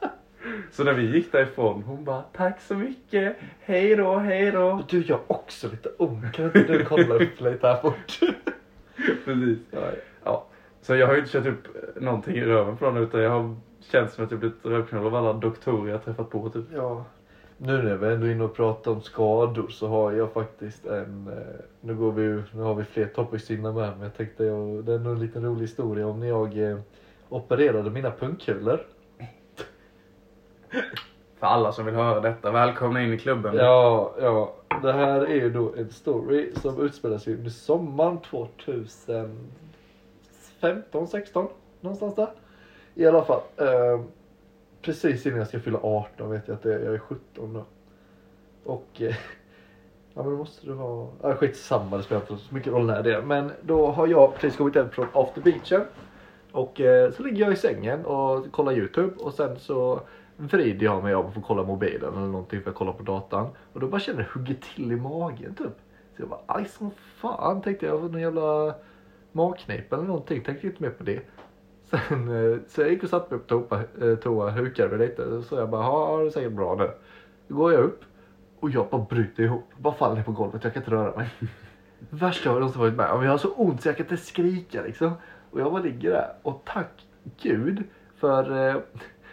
[0.71, 4.83] så när vi gick därifrån hon bara tack så mycket, hej då, hej då.
[4.89, 6.29] Du, jag är också lite ung.
[6.33, 8.19] Kan inte du kolla upp lite här bort?
[9.25, 9.57] Precis.
[10.23, 10.45] Ja.
[10.81, 11.67] Så jag har ju inte kört upp
[12.01, 15.15] någonting i röven på någon utan jag har känt som att jag blivit rövknullad av
[15.15, 16.65] alla doktorer jag träffat på typ.
[16.73, 17.05] Ja.
[17.57, 21.27] Nu när vi ändå är inne och pratar om skador så har jag faktiskt en,
[21.27, 24.43] eh, nu går vi ju, nu har vi fler topics innan med men jag tänkte
[24.43, 26.79] jag, det är nog en liten rolig historia om när jag eh,
[27.29, 28.79] opererade mina pungkulor.
[31.39, 33.55] För alla som vill höra detta, välkomna in i klubben.
[33.55, 34.53] Ja, ja.
[34.81, 41.47] Det här är ju då en story som utspelar sig under sommaren 2015, 16
[41.81, 42.29] någonstans där.
[42.95, 43.41] I alla fall.
[43.57, 44.01] Eh,
[44.81, 47.63] precis innan jag ska fylla 18 vet jag att det är, jag är 17 nu.
[48.63, 49.07] Och eh,
[50.13, 53.03] ja men då måste det vara, Ah, skitsamma det spelar inte så mycket roll när
[53.03, 53.21] det är.
[53.21, 55.81] Men då har jag precis kommit hem från after beachen.
[56.51, 60.01] Och eh, så ligger jag i sängen och kollar youtube och sen så
[60.39, 63.47] vrider jag mig om och får kolla mobilen eller någonting för att kolla på datan.
[63.73, 65.77] Och då bara känner jag det hugger till i magen typ.
[66.15, 68.75] Så jag var aj som fan tänkte jag, någon jävla
[69.31, 70.43] magknip eller någonting.
[70.43, 71.21] Tänkte inte mer på det.
[71.83, 75.41] Sen, eh, så jag gick och satte mig på toa, eh, toa hukade mig lite.
[75.41, 76.91] Så jag bara, ja det är säkert bra nu.
[77.47, 78.03] Då går jag upp
[78.59, 79.65] och jag bara bryter ihop.
[79.77, 81.29] Bara faller ner på golvet, jag kan inte röra mig.
[82.09, 83.23] Värsta jag någonsin varit med om.
[83.23, 85.11] Jag har så ont så jag kan inte skrika liksom.
[85.51, 87.05] Och jag bara ligger där och tack
[87.41, 87.83] gud
[88.15, 88.75] för eh,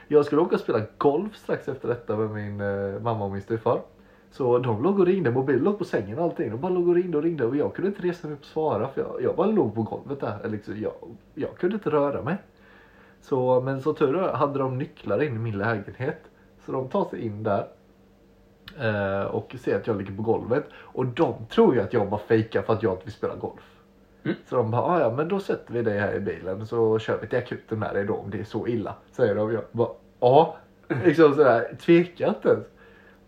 [0.09, 3.43] jag skulle åka och spela golf strax efter detta med min eh, mamma och min
[3.43, 3.81] styvfar.
[4.31, 6.51] Så de låg och ringde, mobilen låg på sängen och allting.
[6.51, 8.47] De bara låg och ringde och ringde och jag kunde inte resa mig upp och
[8.47, 10.49] svara för jag, jag bara låg på golvet där.
[10.49, 10.93] Liksom, jag,
[11.35, 12.37] jag kunde inte röra mig.
[13.21, 16.21] Så, men så tur var hade de nycklar in i min lägenhet.
[16.67, 17.67] Så de tar sig in där.
[18.79, 20.65] Eh, och ser att jag ligger på golvet.
[20.73, 23.76] Och de tror ju att jag bara fejkar för att jag inte vill spela golf.
[24.27, 24.37] Mm.
[24.49, 27.19] Så de bara, "Ah, ja men då sätter vi dig här i bilen så kör
[27.21, 28.95] vi till akuten med dig då om det är så illa.
[29.13, 29.53] Säger de.
[29.53, 29.89] Jag bara,
[30.21, 30.57] ja.
[31.05, 32.65] Liksom sådär, tvekar inte ens.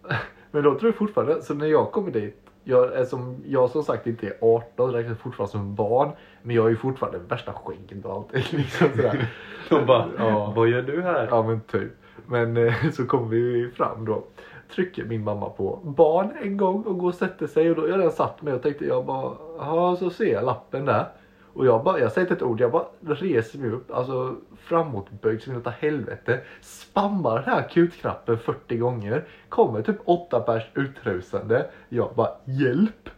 [0.51, 2.41] Men de tror fortfarande, så när jag kommer dit.
[2.65, 6.11] Jag, är som, jag som sagt inte är 18, räknas fortfarande som barn.
[6.43, 8.33] Men jag är ju fortfarande värsta skägget och allt.
[8.53, 9.27] Liksom sådär.
[9.69, 10.53] De bara, Ja.
[10.57, 11.29] vad gör du här?
[11.31, 11.93] Ja men typ.
[12.27, 14.25] Men eh, så kommer vi fram då.
[14.74, 17.70] Trycker min mamma på barn en gång och går och sätter sig.
[17.70, 20.85] Och då jag redan satt mig och tänkte jag bara, ja så ser jag lappen
[20.85, 21.07] där.
[21.52, 25.42] Och jag bara, jag säger inte ett ord, jag bara reser mig upp, alltså framåtböjd
[25.42, 26.40] som utav helvete.
[26.61, 29.24] Spammar den här akutknappen 40 gånger.
[29.48, 31.70] Kommer typ åtta pers utrusande.
[31.88, 33.11] Jag bara, hjälp!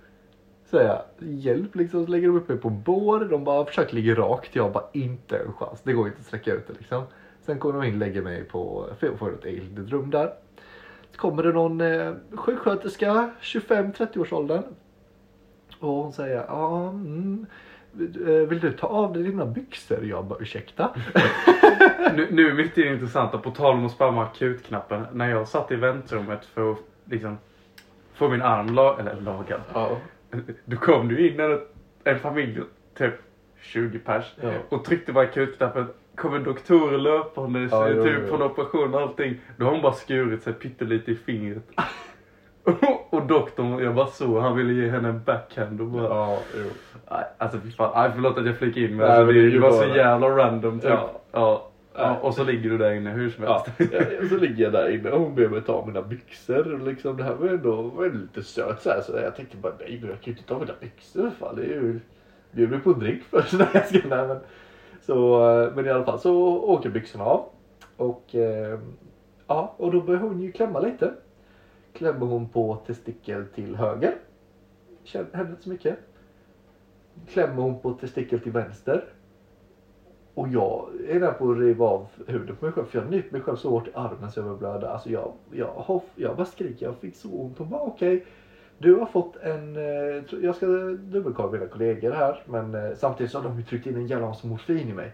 [0.65, 2.05] Säger jag, hjälp liksom.
[2.07, 3.21] Så lägger de upp mig på bår.
[3.21, 4.57] De bara försöker ligga rakt.
[4.57, 5.81] Jag bara, inte en chans.
[5.83, 7.03] Det går inte att sträcka ut det liksom.
[7.41, 10.11] Sen kommer de in och lägger mig på, för jag får ett eget litet rum
[10.11, 10.33] där.
[11.13, 14.63] Så kommer det någon eh, sjuksköterska, 25-30 års åldern.
[15.81, 17.47] Och hon säger, ja, mm,
[18.27, 20.05] eh, vill du ta av dig dina byxor?
[20.05, 20.95] Jag bara, ursäkta?
[22.15, 25.07] Nu, nu mitt i det intressanta, på tal om att spamma akutknappen.
[25.13, 27.39] När jag satt i väntrummet för att liksom
[28.15, 29.61] få min arm la, eller lagad.
[29.75, 29.97] Ja.
[30.65, 31.61] Då kom du in en,
[32.05, 32.61] en familj,
[32.95, 33.15] typ
[33.61, 34.35] 20 pers.
[34.43, 34.53] Ja.
[34.69, 35.87] Och tryckte på akutknappen.
[36.21, 38.29] Kom en doktor löpandes, Ja, jo, typ jo.
[38.29, 39.41] på en operation och allting.
[39.57, 41.63] Då har hon bara skurit sig pyttelite i fingret.
[43.11, 46.05] och doktorn, jag bara såg, han ville ge henne en backhand och bara...
[46.05, 46.65] Ja, jo.
[47.39, 47.93] Alltså fy fan.
[47.95, 50.81] Nej, förlåt att jag flikar in men Nej, alltså, det, det var så jävla random
[50.81, 50.91] typ.
[50.91, 51.21] Ja.
[51.33, 51.67] Ja.
[51.95, 52.17] Ja.
[52.17, 53.67] Och så ligger du där inne hur som helst.
[53.93, 56.73] ja, så ligger jag där inne och hon ber mig ta mina byxor.
[56.73, 59.73] Och liksom, det här var ändå var lite stört så, här, så jag tänkte bara
[59.81, 61.31] nej men jag kan ju inte ta mina byxor.
[61.39, 62.01] Fan, det är ju,
[62.53, 63.53] bjuder mig på en drink först.
[63.59, 64.39] Nej, jag ska, nej, men,
[65.01, 67.45] så, eh, men i alla fall så åker byxorna av.
[67.97, 68.79] Och eh,
[69.47, 71.13] ja, och då börjar hon ju klämma lite.
[71.93, 74.15] Klämmer hon på testikel till höger.
[75.05, 75.99] Känner inte så mycket.
[77.29, 79.05] Klämmer hon på testikel till vänster.
[80.35, 82.87] Och jag är där på att riva av huden på mig själv.
[82.87, 84.91] För jag nyper mig själv så hårt i armen så jag börjar blöda.
[84.91, 86.87] Alltså jag, jag, jag bara skriker.
[86.87, 87.59] Jag fick så ont.
[87.59, 88.25] Hon bara okej.
[88.83, 90.67] Du har fått en, eh, jag ska
[90.99, 94.27] dubbelkolla mina kollegor här men eh, samtidigt så har de ju tryckt in en jävla
[94.27, 95.13] massa morfin i mig.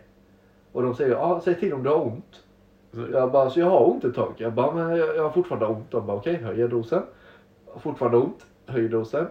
[0.72, 2.44] Och de säger, ja säg till om du har ont.
[2.92, 4.34] Så- Jag bara, så jag har ont ett tag.
[4.36, 5.90] Jag bara, men jag, jag har fortfarande ont.
[5.90, 7.02] De bara, okej, höjer dosen.
[7.72, 9.26] Jag fortfarande ont, höjer dosen.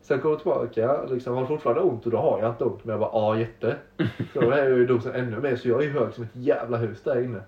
[0.00, 0.42] Sen kommer jag
[0.72, 2.84] tillbaka, liksom, har fortfarande ont och då har jag inte ont.
[2.84, 3.76] Men jag bara, ja jätte.
[4.34, 6.76] Så då höjer ju dosen ännu mer så jag är ju hög som ett jävla
[6.76, 7.40] hus där inne.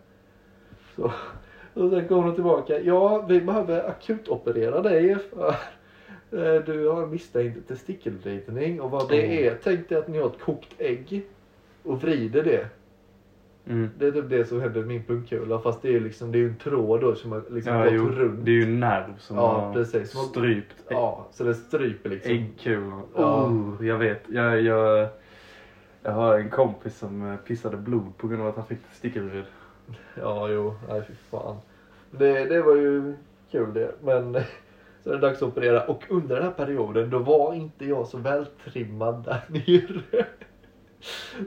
[0.97, 1.03] Så,
[1.75, 5.55] och sen kommer de tillbaka, ja vi behöver akutoperera dig för
[6.67, 10.75] du har misstänkt testikelvridning och vad det är, tänk dig att ni har ett kokt
[10.79, 11.23] ägg
[11.83, 12.67] och vrider det.
[13.67, 13.91] Mm.
[13.99, 16.39] Det är typ det som händer med min pungkula fast det är ju liksom, det
[16.39, 18.45] är ju en tråd då som har liksom Ja, gått jo, runt.
[18.45, 20.11] det är ju en nerv som Ja, har precis.
[20.11, 22.33] Som strypt ägg- Ja, så det stryper liksom.
[22.33, 23.03] äggkulan.
[23.17, 23.45] Ja.
[23.47, 24.23] Oh, jag vet.
[24.29, 25.09] Jag, jag,
[26.03, 29.45] jag har en kompis som eh, pissade blod på grund av att han fick testikelvrid.
[30.21, 31.57] Ja, jo, nej fy fan.
[32.11, 33.15] Det, det var ju
[33.51, 33.91] kul det.
[34.03, 34.33] Men
[35.05, 35.83] så är det dags att operera.
[35.87, 40.27] Och under den här perioden då var inte jag så vältrimmad där nere.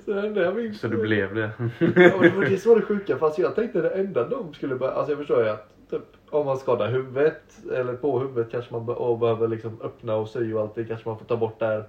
[0.06, 0.74] Så det.
[0.74, 1.50] Så det blev det.
[1.60, 3.18] Ja, men det var var det sjuka.
[3.18, 4.94] Fast jag tänkte det enda de skulle börja.
[4.94, 7.42] Alltså jag förstår ju att typ, om man skadar huvudet
[7.74, 10.86] eller på huvudet kanske man be- och behöver liksom öppna och sy och allt det
[10.86, 11.84] kanske man får ta bort där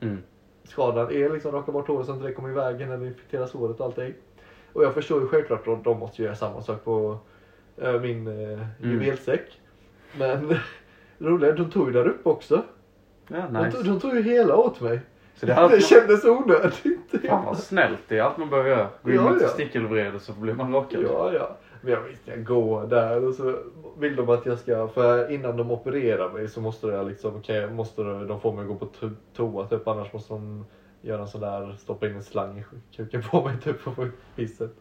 [0.00, 0.18] Mm.
[0.64, 3.80] skadan är liksom raka bort håret så att det kommer i vägen eller infekterar såret
[3.80, 4.14] och allting.
[4.72, 7.18] Och jag förstår ju självklart att de måste göra samma sak på
[7.76, 9.60] äh, min äh, juvelsäck.
[10.18, 10.54] Men
[11.18, 12.62] det roliga är de tog ju där uppe också.
[13.28, 13.76] Ja, De, nice.
[13.76, 15.00] tog, de tog ju hela åt mig.
[15.34, 16.74] Så det, är Det, allt man, kändes onödigt.
[17.28, 18.88] fan vad snällt det är allt man behöver göra.
[19.02, 21.02] Gå in Ja, med testikelvred och så blir man rakad.
[21.02, 21.56] Ja, ja.
[21.80, 23.56] Men jag visste jag går där och så
[23.98, 27.70] vill de att jag ska, för innan de opererar mig så måste jag liksom, okej,
[27.70, 30.64] måste de få mig att gå på to- toa typ, annars måste de
[31.02, 32.64] göra en sån där, stoppa in en slang i
[32.96, 34.76] kuken på mig typ få ut pisset.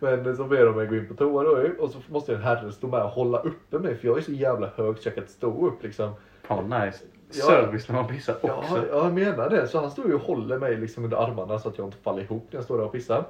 [0.00, 2.72] Men så ber de mig gå in på toa då och så måste en herre
[2.72, 5.24] stå med och hålla uppe mig för jag är så jävla hög så jag kan
[5.24, 6.12] inte stå upp liksom.
[6.42, 7.04] Fan vad nice.
[7.32, 7.44] Ja.
[7.44, 8.76] Service när man pissar Ja, också.
[8.90, 9.66] ja, jag menar det.
[9.68, 12.22] Så han står ju och håller mig liksom under armarna så att jag inte faller
[12.22, 13.24] ihop när jag står där och pissar.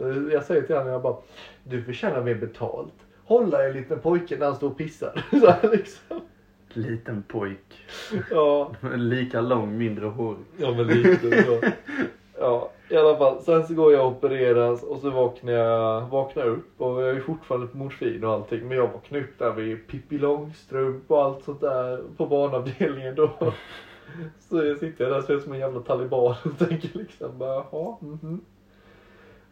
[0.00, 1.16] Eh, Jag säger till honom, jag bara,
[1.64, 2.92] du förtjänar mer betalt.
[3.24, 5.24] Hålla en liten pojke när han står och pissar.
[5.40, 6.20] Så här liksom.
[6.68, 7.86] Liten pojk.
[8.30, 10.36] Ja, Lika lång, mindre hår.
[10.56, 11.60] ja men lite så.
[12.40, 13.40] Ja, i alla fall.
[13.40, 17.20] Sen så går jag och opereras och så vaknar jag vaknar upp och jag är
[17.20, 18.68] fortfarande på morfin och allting.
[18.68, 23.30] Men jag vaknar upp där vid Pippi Långstrump och allt sånt där på barnavdelningen då.
[24.38, 27.64] Så jag sitter där och ser ut som en jävla taliban och tänker liksom bara
[27.72, 28.40] jaha, mhm.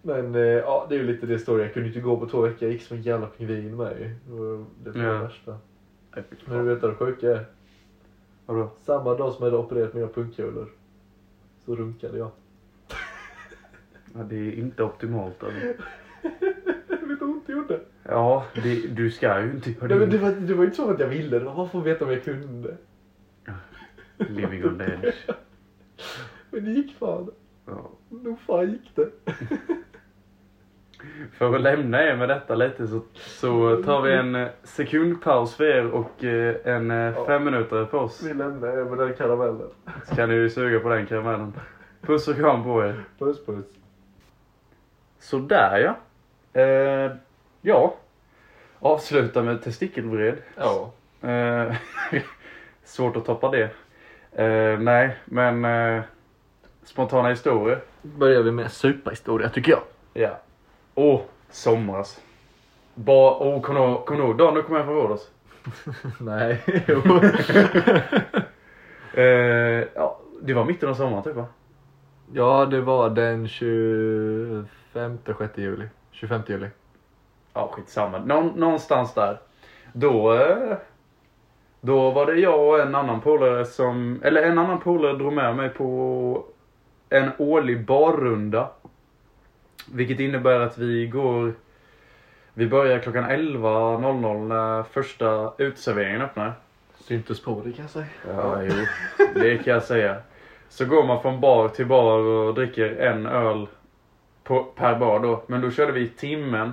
[0.02, 1.62] Men eh, ja, det är ju lite det story.
[1.62, 2.58] Jag kunde inte gå på två veckor.
[2.60, 4.14] Jag gick som en jävla pingvin med ju.
[4.84, 5.22] Det var det, Ja.
[5.22, 5.58] värsta.
[6.44, 7.44] Men du vet vad det sjuka är?
[8.46, 8.70] Vadå?
[8.80, 10.68] Samma dag som jag hade opererat mina pungkulor
[11.64, 12.30] så runkade jag.
[14.14, 15.42] Ja, det är inte optimalt.
[15.42, 15.60] Alltså.
[15.60, 17.80] Vet du hur ont det gjorde?
[18.02, 20.16] Ja, det, du ska ju inte göra Nej, men det.
[20.18, 22.04] det, var, det var inte så att jag ville, det var bara för att veta
[22.04, 22.76] om jag kunde.
[24.16, 25.14] Living on the edge.
[26.50, 27.30] Men det gick fan.
[27.66, 27.90] Ja.
[28.08, 29.10] Nog fan gick det.
[31.32, 35.64] För att lämna er med detta lite så, så tar vi en eh, sekundpaus för
[35.64, 37.26] er och eh, en eh, Ja.
[37.26, 38.22] fem minuter för oss.
[38.22, 39.68] Vi lämnar er med den karamellen.
[40.04, 41.52] Så kan ni ju suga på den karamellen.
[42.00, 43.04] Puss och kram på er.
[43.18, 43.64] Puss puss.
[45.20, 45.96] Sådär ja.
[46.60, 47.12] Eh,
[47.60, 47.94] ja.
[48.78, 50.36] Avsluta med testikelvred.
[50.56, 50.92] Ja.
[51.28, 51.74] Eh,
[52.84, 53.70] svårt att toppa det.
[54.32, 56.02] Eh, nej, men eh,
[56.84, 57.80] spontana historier.
[58.02, 59.82] Börjar vi med superhistoria tycker jag.
[60.12, 60.38] Ja.
[60.94, 62.20] Åh, somras.
[62.94, 65.30] Ba, åh, kom kom ihåg dagen du kom hem från Rhodos?
[66.18, 67.02] Nej, jo.
[69.14, 71.46] Eh, ja, det var mitten av sommaren typ va?
[72.32, 73.48] ja, det var den
[74.92, 75.88] 25, 6 juli.
[76.10, 76.66] 25 juli.
[77.54, 78.18] Ja, skitsamma.
[78.18, 79.38] Nå, någonstans där.
[79.92, 80.76] Då, eh,
[81.80, 85.56] då var det jag och en annan polare som, eller en annan polare drog med
[85.56, 86.44] mig på
[87.08, 88.70] en årlig barrunda.
[89.92, 91.52] Vilket innebär att vi går,
[92.54, 96.52] vi börjar klockan 11.00 när första uteserveringen öppnar.
[96.98, 98.06] Syntes på det kan jag säga.
[98.28, 98.74] Ja, jo.
[99.34, 100.16] Det kan jag säga.
[100.68, 103.66] Så går man från bar till bar och dricker en öl
[104.44, 105.42] på, per bar då.
[105.46, 106.72] Men då körde vi i timmen.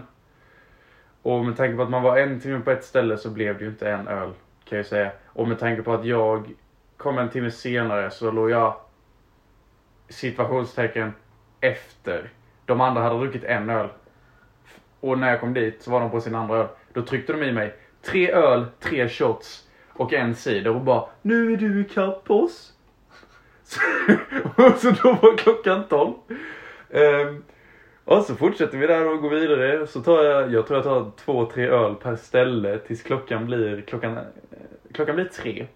[1.21, 3.63] Och med tanke på att man var en timme på ett ställe så blev det
[3.63, 4.31] ju inte en öl.
[4.69, 5.11] Kan jag säga.
[5.25, 6.53] Och med tanke på att jag
[6.97, 8.75] kom en timme senare så låg jag
[10.09, 11.13] situationstecken
[11.61, 12.29] efter.
[12.65, 13.89] De andra hade druckit en öl.
[14.99, 16.67] Och när jag kom dit så var de på sin andra öl.
[16.93, 21.53] Då tryckte de i mig tre öl, tre shots och en cider och bara Nu
[21.53, 22.73] är du ikapp oss.
[23.63, 23.79] Så,
[24.55, 26.13] och så då var klockan 12.
[26.89, 27.43] Ehm,
[28.07, 29.87] och så fortsätter vi där och går vidare.
[29.87, 33.81] Så tar jag, jag tror jag tar två, tre öl per ställe tills klockan blir,
[33.81, 34.23] klockan, eh,
[34.91, 35.67] klockan blir tre.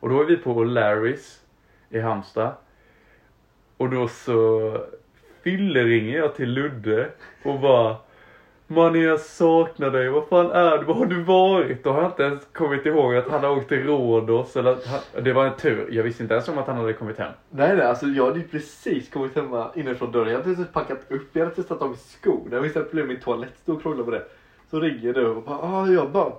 [0.00, 1.40] Och då är vi på Larrys
[1.90, 2.52] i Halmstad.
[3.76, 4.72] Och då så
[5.44, 7.08] fylleringer jag till Ludde
[7.42, 7.96] och bara
[8.70, 10.84] Mannen jag saknar dig, vad fan är du?
[10.84, 11.84] Var har du varit?
[11.84, 14.86] Då har jag inte ens kommit ihåg att han har åkt till Rhodos eller att
[14.86, 17.32] han, Det var en tur, jag visste inte ens om att han hade kommit hem.
[17.50, 20.28] Nej nej, alltså jag hade ju precis kommit hemma inifrån dörren.
[20.28, 22.56] Jag hade precis packat upp, jag hade testat tagit skorna.
[22.56, 24.24] Jag visste att min toalett stod och krånglade på det.
[24.70, 26.32] Så ringer du och bara, ah, jag bara,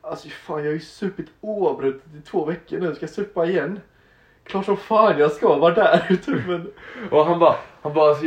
[0.00, 3.80] alltså fan jag har ju supit oavbrutet i två veckor nu, ska jag supa igen?
[4.44, 6.70] Klart som fan jag ska vara där typ men...
[7.10, 8.26] Och han bara, han bara alltså,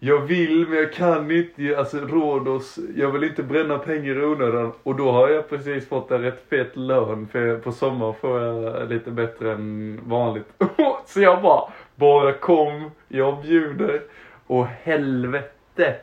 [0.00, 4.72] jag- vill men jag kan inte, alltså Rhodos, jag vill inte bränna pengar i onödan.
[4.82, 8.88] Och då har jag precis fått en rätt fet lön för på sommaren får jag
[8.88, 10.46] lite bättre än vanligt.
[11.06, 14.00] Så jag bara, bara kom, jag bjuder.
[14.46, 15.96] Och helvete.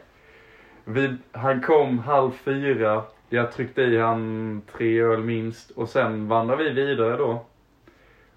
[0.84, 6.64] Vi, han kom halv fyra, jag tryckte i han tre öl minst och sen vandrade
[6.64, 7.46] vi vidare då.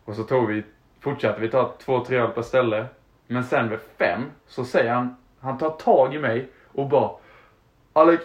[0.05, 0.63] Och så tog vi,
[1.01, 2.87] fortsatte vi ta två, tre öl per ställe.
[3.27, 7.11] Men sen vid fem så säger han, han tar tag i mig och bara
[7.93, 8.25] Alex,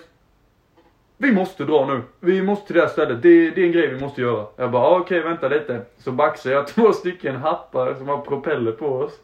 [1.18, 2.02] vi måste dra nu.
[2.20, 3.22] Vi måste till det här stället.
[3.22, 4.46] Det, det är en grej vi måste göra.
[4.56, 5.82] Jag bara, ah, okej vänta lite.
[5.98, 9.20] Så baxar jag två stycken hattar som har propeller på oss.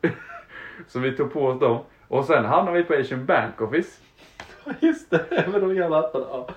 [0.88, 1.78] så vi tog på oss dem.
[2.08, 4.00] Och sen hamnade vi på Asian Bank Office.
[4.80, 6.26] Just det, med de jävla hattarna.
[6.30, 6.48] Ja.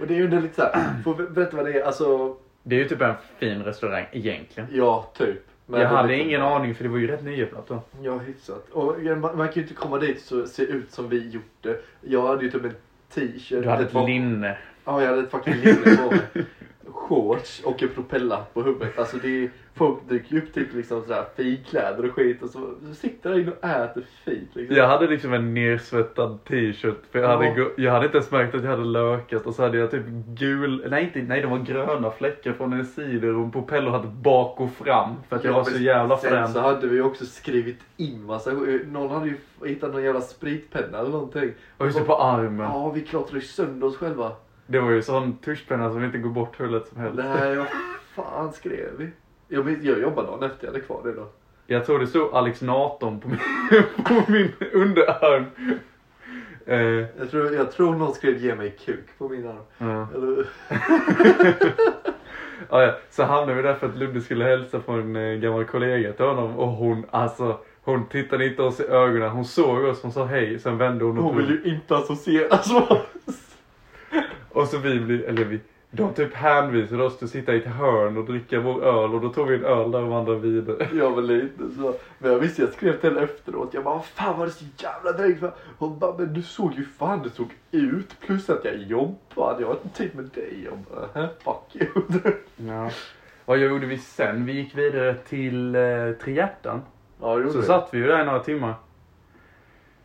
[0.00, 1.84] Och det är ju ändå lite såhär, får berätta vad det är?
[1.84, 4.68] Alltså, Det är ju typ en fin restaurang egentligen.
[4.72, 5.42] ja typ.
[5.66, 7.82] Men jag hade ingen aning för det var ju rätt nyöppnat då.
[8.02, 8.68] Ja, hyfsat.
[8.70, 11.80] Och man, kan ju inte komma dit så se ut som vi gjort det.
[12.00, 12.74] Jag hade ju typ en
[13.14, 13.62] t-shirt.
[13.62, 14.58] Du hade ett ett linne.
[14.84, 16.46] Ja, jag hade ett fucking linne på mig.
[16.86, 18.98] Shorts och en propellerhatt på huvudet.
[18.98, 22.94] Alltså det folk dyker ju upp typ liksom sådär finkläder och skit och så, så
[22.94, 24.76] sitter där inne och äter fint liksom.
[24.76, 27.66] Jag hade liksom en nersvettad t-shirt för jag hade, Ja.
[27.76, 30.86] jag hade inte ens märkt att jag hade lökat och så hade jag typ gul,
[30.90, 34.70] nej inte, nej de var gröna fläckar från en sidor och en propellerhatt bak och
[34.70, 36.48] fram för att jag Ja, var så jävla Sen frän.
[36.48, 38.50] så hade vi också skrivit in massa,
[38.86, 41.50] någon hade ju hittat någon jävla spritpenna eller någonting.
[41.78, 42.66] Och just det, på armen.
[42.66, 44.32] Ja, vi klottrade ju sönder oss själva.
[44.66, 47.16] Det var ju sån tuschpenna som inte går bort hur lätt som helst.
[47.40, 47.66] Nej, vad
[48.14, 49.08] fan skrev vi?
[49.48, 51.26] Jag, jag jobbade dagen efter, jag hade kvar det då.
[51.66, 53.38] Jag tror det stod Alex Naton på min,
[54.04, 55.44] på min underarm.
[56.66, 56.78] Eh,
[57.18, 59.56] Jag tror, jag tror någon skrev ge mig kuk på min arm.
[59.78, 60.06] ja.
[60.14, 60.46] Eller,
[62.70, 62.94] Ja, ja.
[63.10, 66.24] Så hamnade vi där för att Ludde skulle hälsa på en eh, gammal kollega till
[66.24, 69.30] honom och hon, alltså, hon tittade inte oss i ögonen.
[69.30, 72.72] Hon såg oss, hon sa hej, sen vände hon och hon vill ju inte associeras
[72.72, 73.56] med oss.
[74.50, 75.60] Och så vi blir, eller vi,
[75.96, 79.20] de typ hänvisade oss till att sitta i ett hörn och dricka vår öl och
[79.20, 80.88] då tog vi en öl där och vandrade vidare.
[80.92, 81.94] Jag var lite så.
[82.18, 83.68] Men jag visste, jag skrev till henne efteråt.
[83.74, 85.52] Jag bara, vad fan var det så jävla för?
[85.78, 88.20] Hon bara, men du såg ju fan det såg ut.
[88.20, 89.60] Plus att jag jobbade.
[89.60, 90.64] Jag har inte tid med dig.
[90.64, 91.28] Jag bara, "Hä?
[91.44, 92.32] fuck you.
[92.56, 92.90] Ja.
[93.44, 94.46] Vad gjorde vi sen?
[94.46, 95.82] Vi gick vidare till eh,
[96.24, 96.82] Tre Hjärtan.
[97.20, 97.64] Ja, Så vi.
[97.66, 98.74] satt vi ju där i några timmar.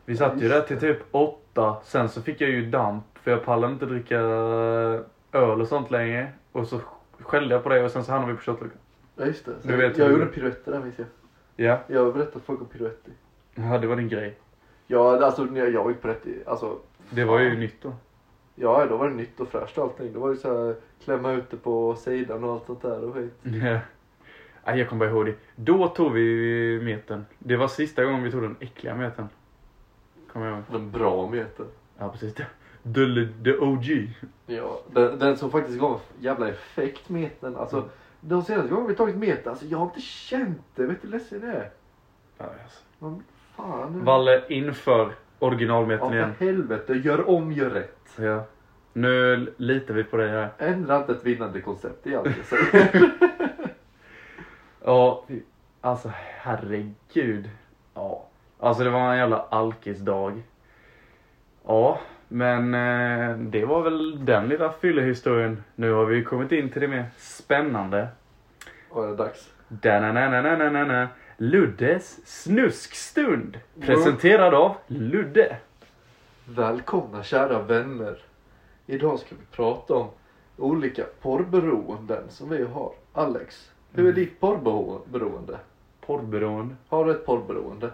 [0.05, 1.75] Vi satt ju där till typ åtta.
[1.83, 4.99] Sen så fick jag ju damp för jag pallade inte dricka eh,
[5.31, 6.31] öl och sånt längre.
[6.51, 6.79] Och så
[7.19, 8.77] skällde jag på det och sen så hamnade vi på shotluckan.
[9.15, 9.51] Ja, just det.
[9.63, 11.07] Du vet jag hur- gjorde piruetter där minns jag.
[11.55, 11.79] Ja.
[11.87, 13.13] Jag har berättat för folk om piruetter.
[13.55, 14.37] ja, det var din grej.
[14.87, 16.77] Ja, alltså när jag var ju på rätt i- alltså.
[17.09, 17.93] Det var ju nytt då.
[18.55, 20.13] Ja, då var det nytt och fräscht och allting.
[20.13, 23.13] Då var det så här, klämma ut det på sidan och allt sånt där och
[23.13, 23.33] skit.
[23.43, 23.79] Ja.
[24.65, 25.35] Nej, jag kommer bara ihåg det.
[25.55, 27.25] Då tog vi meten.
[27.39, 29.29] Det var sista gången vi tog den äckliga meten.
[30.33, 30.63] Kommer jag ihåg.
[30.71, 31.65] Den bra meten.
[31.97, 32.33] Ja, precis.
[32.33, 32.43] The,
[32.83, 33.85] the, the OG.
[34.45, 37.55] Ja, den, den som faktiskt gav jävla effekt meten.
[37.55, 37.89] Alltså, Mm.
[38.21, 40.85] de senaste gångerna vi tagit meten, alltså jag har inte känt det.
[40.85, 41.69] Vet du hur ledsen jag är?
[42.37, 42.79] Ja, alltså.
[42.99, 43.23] Men
[43.55, 44.05] fan.
[44.05, 46.33] Valle inför ja, originalmeten igen.
[46.35, 46.93] för helvete.
[46.93, 48.09] Gör om, gör rätt.
[48.17, 48.43] Ja.
[48.93, 50.49] Nu litar vi på dig här.
[50.57, 53.11] Ändra inte ett vinnande koncept, det är allt jag säger.
[54.85, 55.23] Ja,
[55.81, 57.49] alltså herregud.
[57.93, 58.25] Ja.
[58.59, 60.41] Alltså det var en jävla alkisdag.
[61.65, 65.63] Ja, men eh, det var väl den lilla fyllehistorien.
[65.75, 68.07] Nu har vi kommit in till det mer spännande.
[68.89, 69.49] Och är det dags?
[69.67, 71.07] Da-na-na-na-na-na-na.
[71.37, 73.59] Luddes snuskstund.
[73.81, 75.55] Presenterad av Ludde.
[76.45, 78.17] Välkomna kära vänner.
[78.85, 80.07] Idag ska vi prata om
[80.57, 82.91] olika porrberoenden som vi har.
[83.13, 84.15] Alex, hur är Mm.
[84.15, 85.57] ditt porrberoende?
[86.05, 86.75] Porrberoende.
[86.89, 87.91] Har du ett porrberoende?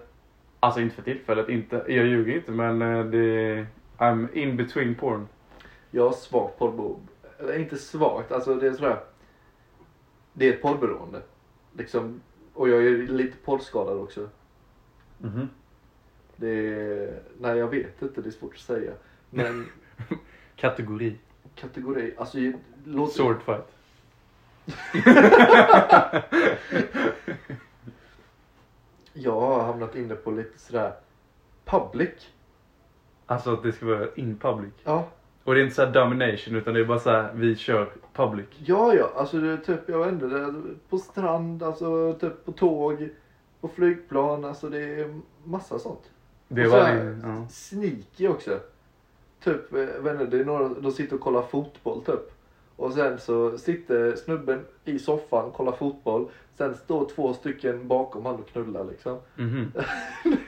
[0.59, 1.75] Alltså inte för tillfället, inte.
[1.87, 3.65] Jag ljuger inte men eh, det...
[3.97, 5.27] I'm in between porn.
[5.91, 7.11] Jag har svagt porrberoende.
[7.39, 8.99] Eller inte svagt, alltså det är sådär.
[10.33, 11.21] Det är ett porrberoende.
[11.77, 12.21] Liksom,
[12.53, 14.29] och jag är lite porrskadad också.
[15.17, 15.49] Mhm.
[16.35, 18.93] Det är, nej jag vet inte, det är svårt att säga.
[19.29, 19.65] Men
[20.55, 21.17] Kategori.
[21.55, 22.37] kategori, alltså
[22.85, 23.71] låt Sword fight.
[29.13, 30.93] Jag har hamnat inne på lite sådär
[31.65, 32.31] public.
[33.25, 34.73] Alltså att det ska vara in public.
[34.83, 35.07] Ja.
[35.43, 37.89] Och det är inte så här domination utan det är bara så här, vi kör
[38.13, 38.45] public.
[38.65, 40.53] Ja, ja, alltså det är typ, jag vet inte, det är
[40.89, 43.09] på strand, alltså typ på tåg,
[43.61, 46.11] på flygplan, alltså det är massa sånt.
[46.47, 47.47] Det var det, ja.
[47.49, 48.59] Sneaky också.
[49.43, 52.31] Typ, eh, jag vet inte, det är några, de sitter och kollar fotboll typ.
[52.75, 56.27] Och sen så sitter snubben i soffan, kollar fotboll.
[56.57, 59.17] Sen står två stycken bakom han och knullar liksom.
[59.35, 59.71] Mhm.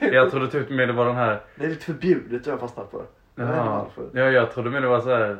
[0.00, 2.90] Jag trodde typ mer det var den här, Det är lite förbjudet har jag fastnat
[2.90, 3.04] för.
[3.34, 3.86] Jag.
[4.12, 5.38] Ja, jag trodde mer det var så här.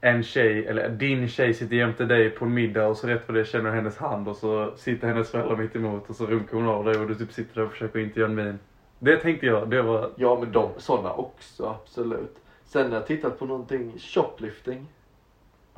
[0.00, 3.32] En tjej, eller din tjej sitter jämte dig på en middag och så rätt för
[3.32, 6.56] det känner du hennes hand och så sitter hennes föräldrar mitt emot och så runkar
[6.56, 8.58] hon av dig och du typ sitter där och försöker inte göra en min.
[8.98, 10.10] Det tänkte jag, det var...
[10.16, 12.36] Ja men de, sådana också, absolut.
[12.64, 14.86] Sen har jag tittat på någonting, shoplifting.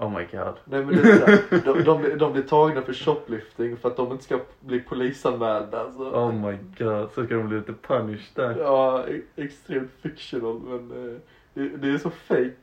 [0.00, 0.54] Oh my god.
[0.64, 4.24] Nej men det är de, de, de blir tagna för shoplifting för att de inte
[4.24, 5.80] ska bli polisanmälda.
[5.80, 6.02] Alltså.
[6.02, 8.56] Oh my god, så ska de bli lite punished där.
[8.58, 11.16] Ja, e- extremt fictional men eh,
[11.54, 12.54] det, det är så fake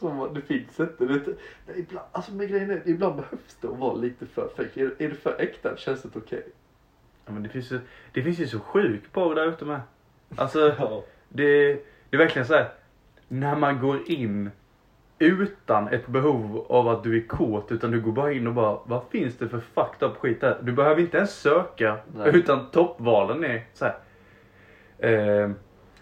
[0.00, 1.06] som det finns inte.
[1.06, 1.18] Det,
[1.66, 4.80] det, ibland, alltså med grejen är, ibland behövs det att vara lite för fake.
[4.80, 6.46] Är, är det för äkta känns det okej.
[7.26, 7.80] Ja, men det finns ju,
[8.12, 9.80] det finns ju så sjukt porr där ute med.
[10.36, 11.02] Alltså, Ja.
[11.28, 11.72] det,
[12.10, 12.68] det är verkligen så här.
[13.28, 14.50] När man går in
[15.18, 18.78] utan ett behov av att du är kåt utan du går bara in och bara
[18.84, 20.58] vad finns det för fucked up skit där?
[20.62, 22.30] Du behöver inte ens söka Nej.
[22.36, 23.96] utan toppvalen är så här.
[24.98, 25.50] Eh,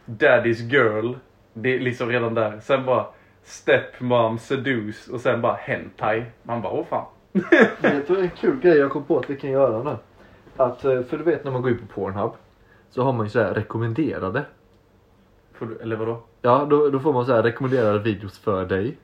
[0.06, 1.14] Daddy's girl.
[1.52, 2.60] Det är liksom redan där.
[2.60, 3.06] Sen bara
[3.42, 6.24] stepmom seduce och sen bara hentai.
[6.42, 7.06] Man bara åh fan.
[7.82, 9.96] Jag tror en kul grej jag kom på att vi kan göra nu.
[10.56, 12.30] Att, eh, för du vet när man går in på Pornhub.
[12.90, 14.44] Så har man ju så här rekommenderade.
[15.54, 16.22] Får eller vadå?
[16.42, 18.96] Ja, då, då får man så här rekommenderade videos för dig.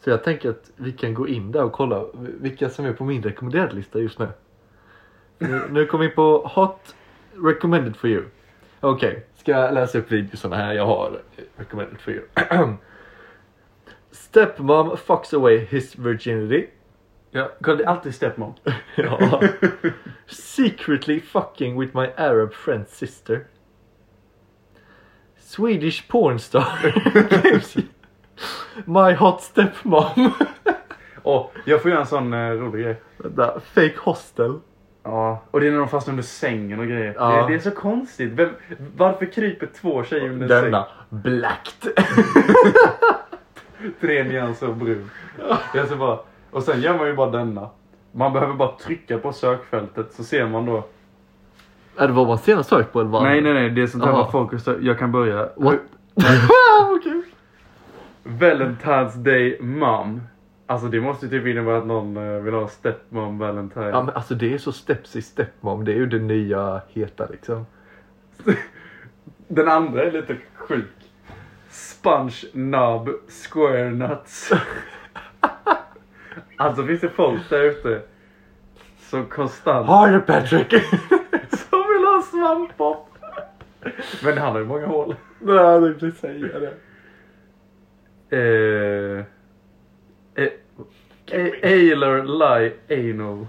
[0.00, 3.04] Så jag tänker att vi kan gå in där och kolla vilka som är på
[3.04, 4.28] min rekommenderade lista just nu.
[5.38, 6.94] Nu, nu kommer vi in på Hot
[7.44, 8.24] Recommended for you.
[8.80, 11.20] Okej, ska jag läsa upp videosarna här jag har
[11.56, 12.22] recommended for you.
[14.10, 16.66] Stepmom fucks away his virginity.
[17.30, 18.54] Ja, det är alltid stepmom.
[18.96, 19.42] Ja.
[20.26, 23.44] Secretly fucking with my Arab friend's sister.
[25.48, 26.94] Swedish porn star.
[28.84, 30.32] my hot stepmom.
[31.22, 33.00] Åh, jag får göra en sån eh, rolig grej.
[33.16, 34.58] Vänta, fake hostel.
[35.02, 37.14] Ja, och det är när de fastnar under sängen och grejer.
[37.18, 37.28] Ja.
[37.28, 38.32] Det, det är så konstigt.
[38.32, 38.48] Vem,
[38.96, 40.86] varför kryper två tjejer under en Denna.
[41.08, 41.82] Blacked.
[41.82, 41.94] säng?
[44.00, 45.10] Tre nyanser brun.
[45.88, 46.18] Så bara,
[46.50, 47.70] och sen gör man ju bara denna.
[48.12, 50.84] Man behöver bara trycka på sökfältet så ser man då.
[51.98, 53.22] Är det vad man senast sökt på eller vad?
[53.22, 53.70] Nej, nej, nej.
[53.70, 54.22] Det är sånt här Aha.
[54.22, 54.82] vad folk har sökt.
[54.82, 55.48] Jag kan börja.
[55.56, 55.78] What?
[56.96, 57.22] Okej.
[58.24, 60.20] Valentine's Day Mom.
[60.66, 63.86] Alltså det måste typ innebära att någon eh, vill ha stepmom valentine.
[63.86, 65.84] Ja men alltså det är så steps i stepmom.
[65.84, 67.66] Det är ju det nya heta liksom.
[69.48, 70.86] Den andra är lite sjuk.
[71.70, 74.52] Sponge Nub Square Nuts.
[76.56, 78.02] alltså finns det folk där ute
[78.98, 80.74] som konstant Har du Patrick?
[82.38, 82.96] Svampbob.
[84.24, 85.14] Men han har ju många hål.
[85.38, 86.74] Nej, jag tänkte säga det.
[88.30, 89.24] Eh,
[90.34, 90.50] eh,
[91.62, 93.46] Ailer Lie Anal.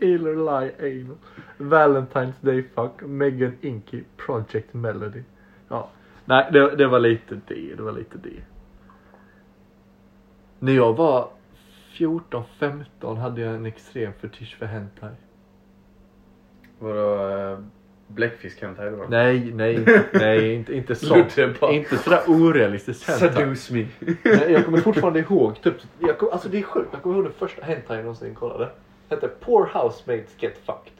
[0.00, 1.16] Ailer Lie Anal.
[1.58, 3.02] Valentine's Day Fuck.
[3.02, 5.22] Megan Inky Project Melody.
[5.68, 5.88] Ja.
[6.24, 7.74] Nej, det, det var lite det.
[7.74, 8.42] Det var lite det.
[10.58, 11.28] När jag var
[11.92, 15.10] 14-15 hade jag en extrem fetisch för hentai.
[16.78, 17.58] Vadå eh,
[18.08, 19.04] bläckfisk hentai då?
[19.08, 21.38] Nej, nej, nej, inte, inte sånt.
[21.70, 23.02] Inte sådär orealistiskt.
[23.18, 23.86] Seduce me.
[24.24, 27.24] Nej, Jag kommer fortfarande ihåg, typ, jag kom, alltså det är sjukt, jag kommer ihåg
[27.24, 28.68] den första hentai jag någonsin kollade.
[29.10, 30.92] Hette Poor Housemates Get Fucked.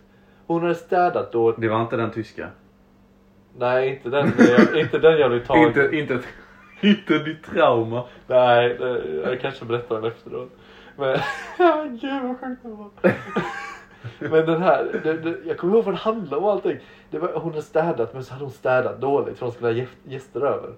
[0.47, 2.49] Hon hade städat då, Det var inte den tyska.
[3.59, 5.77] nej inte den, jag, inte den jag hade tagit.
[5.77, 6.21] Inte, inte,
[6.81, 8.05] inte ditt trauma.
[8.27, 8.77] Nej,
[9.25, 10.51] jag kanske berättar den efteråt.
[10.97, 11.19] Men,
[12.01, 12.91] gud vad sjukt det var.
[14.19, 16.79] Men den här, det, det, jag kommer ihåg vad det handlade om allting.
[17.11, 19.75] Det var, hon hade städat men så hade hon städat dåligt för hon skulle ha
[19.75, 20.71] gäst- gäster över.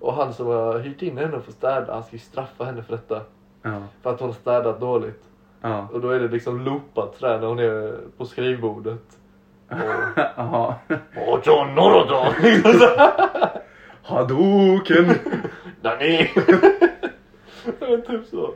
[0.00, 2.82] Och han som har hyrt in henne för att städa, han ska ju straffa henne
[2.82, 3.20] för detta.
[3.62, 3.82] Ja.
[4.02, 5.22] För att hon har städat dåligt.
[5.60, 5.88] Ja.
[5.92, 9.18] Och då är det liksom loopat sådär när hon är på skrivbordet.
[9.68, 9.76] Och...
[10.36, 10.74] Jaha.
[11.74, 12.32] Norrodon!
[14.02, 15.14] Hadouken!
[15.82, 16.28] Danny!
[17.80, 18.54] Men typ så.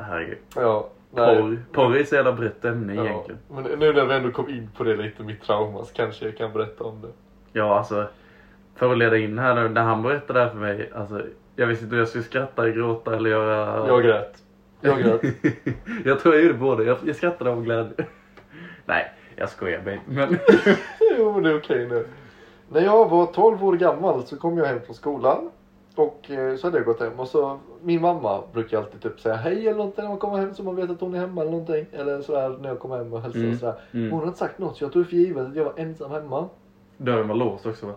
[0.00, 0.38] Herregud.
[0.54, 0.88] Ja.
[1.16, 1.58] Porr.
[1.72, 3.04] Porr är så jävla brett ämne Ja.
[3.04, 3.40] egentligen.
[3.48, 6.36] Men nu när vi ändå kom in på det lite, mitt trauma, så kanske jag
[6.36, 7.08] kan berätta om det.
[7.52, 8.06] Ja, alltså.
[8.74, 10.90] För att leda in här nu, när han berättade det här för mig.
[10.94, 11.22] Alltså,
[11.56, 13.86] jag visste inte om jag skulle skratta, gråta eller göra...
[13.88, 14.42] Jag grät.
[14.80, 15.20] Jag grät.
[16.04, 16.84] jag tror jag gjorde både.
[16.84, 17.92] Jag, jag skrattade av glädje.
[18.86, 20.00] Nej, jag skojar babe.
[20.06, 20.38] Men...
[21.18, 22.06] jo men det är okej nu.
[22.68, 25.50] När jag var 12 år gammal så kom jag hem från skolan.
[25.96, 29.34] Och eh, så hade jag gått hem och så min mamma brukar alltid typ säga
[29.34, 31.50] hej eller någonting när man kommer hem så man vet att hon är hemma eller
[31.50, 31.86] någonting.
[31.92, 33.74] Eller sådär när jag kommer hem och hälsar Mm, och sådär.
[33.94, 34.10] mm.
[34.10, 36.48] Hon har inte sagt något så jag tog för givet att jag var ensam hemma.
[36.96, 37.92] Dörren var låst också va?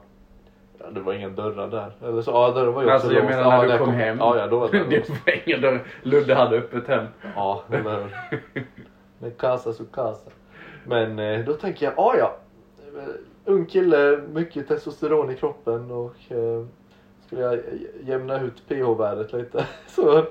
[0.78, 2.08] Ja, det var inga dörrar där.
[2.10, 3.36] Eller så, ja dörren var ju Alltså också jag låst.
[3.38, 4.18] menar ja, när du kom hem.
[4.20, 5.10] Ja, ja då var det låst.
[5.10, 5.84] var ingen dörr.
[6.04, 7.06] Ludde hade öppet hem.
[7.36, 8.40] Ja, eller hur.
[9.20, 10.30] Med casa su casa.
[10.86, 12.36] Men eh, då tänker jag, ah, ja.
[12.98, 13.04] eh,
[13.46, 16.16] Ung kille, mycket testosteron i kroppen och
[17.30, 17.60] skulle jag
[18.04, 19.66] jämna ut pH-värdet lite.
[19.88, 20.26] Så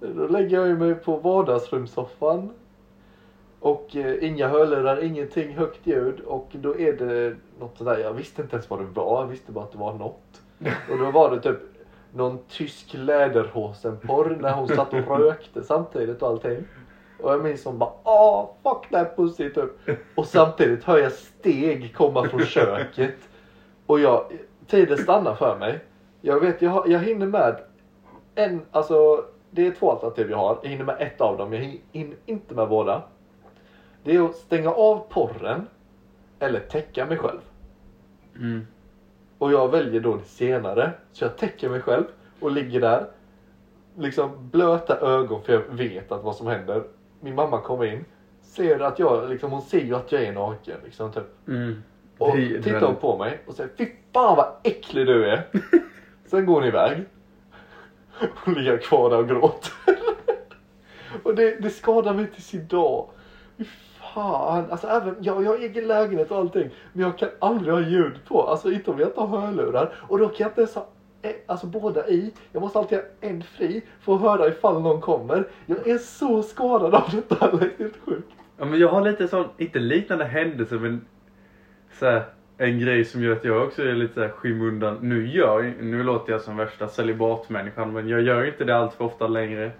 [0.00, 2.50] då lägger jag mig på vardagsrumssoffan.
[3.60, 6.20] Och eh, inga hörlurar, ingenting, högt ljud.
[6.20, 9.52] Och då är det något sådär, jag visste inte ens vad det var, jag visste
[9.52, 10.42] bara att det var något.
[10.90, 11.58] Och då var det typ
[12.14, 16.64] någon tysk läderhosen-porr när hon satt och rökte samtidigt och allting.
[17.20, 19.98] Och jag minns hon bara åh fuck that pussy typ.
[20.14, 23.16] Och samtidigt hör jag steg komma från köket.
[23.86, 24.24] Och jag,
[24.66, 25.80] tiden stannar för mig.
[26.24, 27.56] Jag vet, jag, har- jag hinner med
[28.34, 30.58] en, alltså det är två alternativ jag har.
[30.62, 33.02] Jag hinner med ett av dem, jag hin- hinner inte med båda.
[34.04, 35.66] Det är att stänga av porren
[36.38, 37.40] eller täcka mig själv.
[38.36, 38.66] Mm.
[39.38, 40.90] Och jag väljer då det senare.
[41.12, 42.04] Så jag täcker mig själv
[42.40, 43.06] och ligger där.
[43.98, 46.82] Liksom blöta ögon för jag vet att vad som händer.
[47.20, 48.04] Min mamma kommer in.
[48.42, 50.76] Ser att jag, liksom, hon ser ju att jag är naken.
[50.84, 51.48] Liksom, typ.
[51.48, 51.82] Mm.
[52.18, 55.46] Och tittar hon på mig och säger Fy fan vad äcklig du är.
[56.32, 57.04] Sen går hon iväg.
[58.44, 59.72] Och ligger kvar där och gråter.
[61.22, 63.08] och det, det skadar mig tills idag.
[63.58, 63.64] Fy
[64.14, 64.70] fan.
[64.70, 66.70] Alltså även, jag, jag har egen lägenhet och allting.
[66.92, 68.42] Men jag kan aldrig ha ljud på.
[68.42, 69.94] Alltså inte om jag inte har hörlurar.
[70.08, 70.86] Och då kan jag inte ens ha
[71.22, 72.32] eh, Alltså båda i.
[72.52, 75.48] Jag måste alltid ha en fri för att höra ifall någon kommer.
[75.66, 77.56] Jag är så skadad av detta.
[77.56, 78.28] Det är helt sjukt.
[78.58, 81.06] Ja, men jag har lite sån, inte liknande händelse men
[81.98, 82.24] så här,
[82.58, 84.98] en grej som gör att jag också är lite skymundan.
[85.00, 89.04] Nu gör nu låter jag som värsta celibatmänniskan men jag gör inte det allt för
[89.04, 89.70] ofta längre.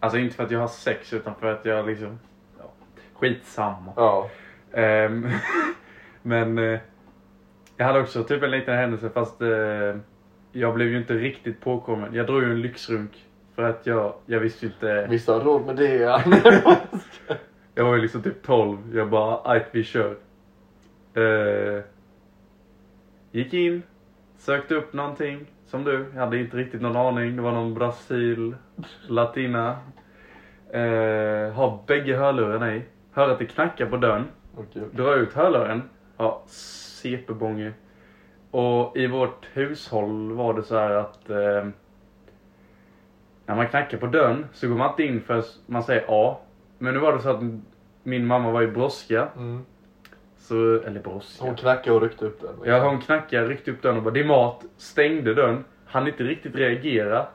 [0.00, 2.18] Alltså inte för att jag har sex utan för att jag liksom,
[2.58, 2.72] ja,
[3.14, 3.92] skitsamma.
[3.96, 4.30] Ja.
[4.72, 5.28] Ehm,
[6.22, 6.80] men eh,
[7.76, 9.96] jag hade också typ en liten händelse fast eh,
[10.52, 12.14] jag blev ju inte riktigt påkommen.
[12.14, 15.06] Jag drog ju en lyxrunk för att jag, jag visste inte.
[15.10, 15.94] Vissa har råd med det.
[15.94, 16.22] Ja.
[17.74, 18.96] Jag var ju liksom typ 12.
[18.96, 20.16] Jag bara, aj vi kör.
[21.14, 21.82] Eh,
[23.32, 23.82] gick in,
[24.36, 26.06] sökte upp någonting som du.
[26.14, 27.36] Jag hade inte riktigt någon aning.
[27.36, 28.54] Det var någon Brasil,
[29.08, 29.78] latina.
[30.70, 32.82] Eh, har bägge hörlurarna i.
[33.12, 34.24] Hör att det knackar på dörren.
[34.56, 34.82] Okej.
[34.92, 35.82] Drar ut hörluren.
[36.16, 37.72] Ja, CP-bånge.
[38.50, 41.68] Och i vårt hushåll var det så här att eh,
[43.46, 46.40] när man knackar på dörren så går man inte in förrän man säger ja.
[46.78, 47.42] Men nu var det så att
[48.02, 49.28] min mamma var i brådska.
[49.36, 49.64] Mm.
[50.50, 51.44] Så, eller brådska.
[51.44, 52.50] Hon knackade och ryckte upp den.
[52.50, 52.68] liksom.
[52.68, 54.64] Ja, hon knackade, ryckte upp dörren och bara det är mat.
[54.76, 55.64] Stängde dörren.
[55.86, 57.26] Han inte riktigt reagera.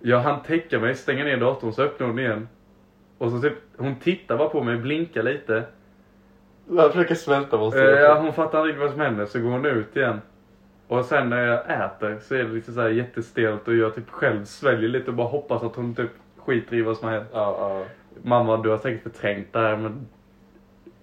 [0.00, 2.48] Jag hann täcka mig, stänga ner datorn så öppnade hon igen.
[3.18, 5.62] Och så typ, hon tittar bara på mig, blinkar lite.
[6.70, 7.88] Jag försöker smälta vad hon Eh.
[7.88, 10.20] Ja, hon fattar inte vad som händer så går hon ut igen.
[10.88, 14.10] Och sen när jag äter så är det lite så här jättestelt och jag typ
[14.10, 17.28] själv sväljer lite och bara hoppas att hon typ skiter i vad som har hänt.
[17.32, 17.84] Ja, ja.
[18.22, 20.06] Mamma, du har säkert förträngt det här men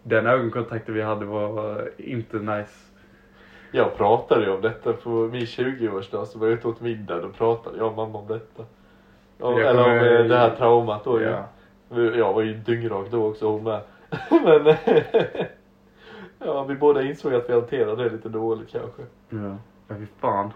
[0.07, 2.91] den ögonkontakten vi hade var inte nice.
[3.71, 7.21] Jag pratade ju om detta på min 20-årsdag så var jag ute åt middag.
[7.21, 8.65] Då pratade jag och mamma om detta.
[9.37, 11.25] Jag eller om eh, det här traumat då ju.
[11.25, 11.47] Ja.
[12.15, 13.81] Jag var ju dyngrak då också hon med.
[14.29, 14.75] Men
[16.39, 19.01] ja, vi båda insåg att vi hanterade det lite dåligt kanske.
[19.29, 20.53] Ja, ja fy fan.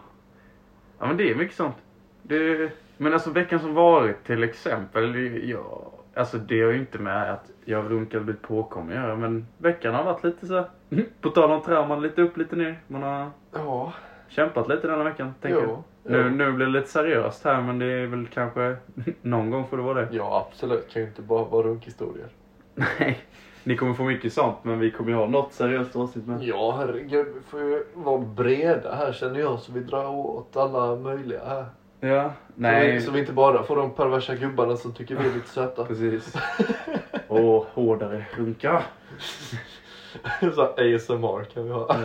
[1.00, 1.76] Ja men det är mycket sånt.
[2.24, 5.16] Det, men alltså veckan som varit till exempel.
[5.50, 9.16] Ja, alltså det har ju inte med att jag runkat och blivit påkommen göra.
[9.16, 10.66] Men veckan har varit lite så här,
[11.22, 12.80] På tal om trauman, lite upp lite ner.
[12.88, 13.94] Man har Ja,
[14.28, 15.34] kämpat lite denna veckan.
[15.42, 15.84] Tänker jag.
[16.04, 18.76] Nu, nu blir det lite seriöst här men det är väl kanske
[19.22, 20.08] någon gång får det vara det.
[20.12, 20.90] ja absolut.
[20.94, 22.28] Kan ju inte bara vara runkhistorier.
[22.76, 23.20] Nej.
[23.64, 26.44] Ni kommer få mycket sånt men vi kommer ju ha något seriöst avsnitt med.
[26.44, 30.96] Ja herregud, vi får ju vara breda här känner jag så vi drar åt alla
[30.96, 31.66] möjliga här.
[32.00, 32.24] Ja.
[32.48, 32.92] Så Nej.
[32.92, 35.86] vi, så vi inte bara får de perversa gubbarna som tycker vi är lite söta.
[35.86, 36.36] Precis.
[37.28, 38.84] Och hårdare runka.
[40.56, 41.96] så ASMR kan vi ha.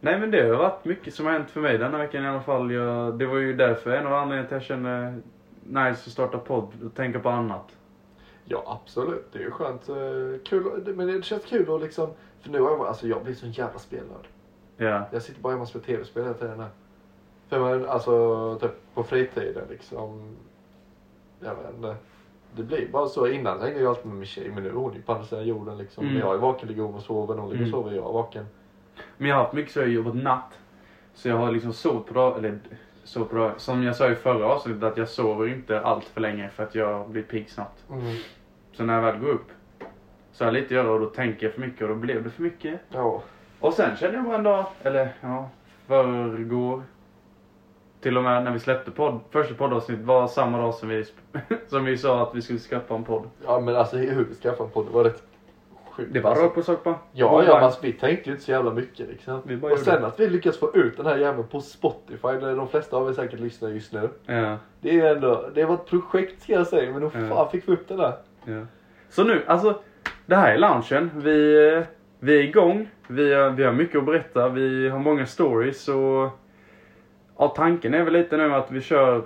[0.00, 2.40] Nej men det har varit mycket som har hänt för mig denna veckan i alla
[2.40, 2.70] fall.
[2.72, 5.20] Jag, det var ju därför en av anledningarna till att jag känner
[5.62, 7.76] nice att starta podd och tänka på annat.
[8.44, 9.88] Ja absolut, det är ju skönt.
[9.88, 9.96] eh,
[10.44, 12.10] Kul, men det känns kul att liksom,
[12.40, 14.26] för nu har jag, alltså jag blir sån jävla spelnörd.
[14.76, 15.06] Ja.
[15.12, 16.68] Jag sitter bara hemma och spelar tv-spel hela tiden här.
[17.52, 20.36] För man, alltså typ på fritiden liksom.
[21.40, 21.96] Jag vet inte.
[22.56, 23.26] det blir bara så.
[23.26, 25.46] Innan hängde jag alltid med min tjej men nu är hon ju på andra sidan
[25.46, 26.04] jorden liksom.
[26.04, 26.14] Mm.
[26.14, 27.82] När jag är vaken ligger hon och sover, när hon ligger och Mm.
[27.82, 28.46] sover jag är vaken.
[29.16, 30.58] Men jag har haft mycket så jag har jobbat natt.
[31.14, 32.58] Så jag har liksom sovit på dag, eller
[33.04, 33.52] sovit på dag.
[33.56, 36.74] Som jag sa i förra avsnittet att jag sover inte allt för länge för att
[36.74, 37.84] jag blir pigg snabbt.
[37.90, 38.16] Mm.
[38.72, 39.48] Så när jag väl går upp
[40.32, 42.24] så har jag lite att göra och då tänker jag för mycket och då blev
[42.24, 42.80] det för mycket.
[42.88, 43.22] Ja.
[43.60, 45.48] Och sen kände jag bara en dag, eller ja,
[45.86, 46.82] förrgår.
[48.02, 51.04] Till och med när vi släppte podd, första poddavsnittet var samma dag som vi,
[51.68, 53.28] som vi sa att vi skulle skaffa en podd.
[53.46, 55.22] ja men alltså hur vi skaffade en podd det var rätt
[55.90, 56.12] sjukt.
[56.12, 56.44] Det var alltså.
[56.44, 56.94] rakt på sak bara.
[57.12, 59.40] Ja, ja men alltså, vi tänkte ju inte så jävla mycket liksom.
[59.44, 62.56] Vi bara Och sen att vi lyckas få ut den här jäveln på Spotify där
[62.56, 64.08] de flesta av er säkert lyssnar just nu.
[64.26, 67.28] Ja, Det är ändå, det var ett projekt ska jag säga men då Ja.
[67.28, 68.12] fan fick vi upp den där.
[68.44, 68.66] ja.
[69.10, 69.78] Så nu, alltså.
[70.26, 71.10] Det här är loungen.
[71.16, 71.82] Vi, eh,
[72.18, 72.88] vi är igång.
[73.08, 73.24] Vi,
[73.56, 74.48] vi har mycket att berätta.
[74.48, 76.30] Vi har många stories och
[77.38, 79.22] ja, tanken är väl lite nu att vi kör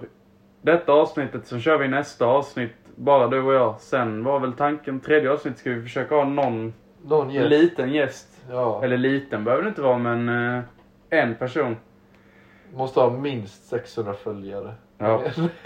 [0.62, 3.80] detta avsnittet, så kör vi nästa avsnitt, bara du och jag.
[3.80, 7.50] Sen var väl tanken, tredje avsnittet ska vi försöka ha någon Någon gäst.
[7.50, 8.28] liten gäst.
[8.50, 8.84] Ja.
[8.84, 10.62] Eller liten behöver det inte vara, men eh,
[11.10, 11.76] en person.
[12.74, 14.74] Måste ha minst 600 följare.
[14.98, 15.22] Ja.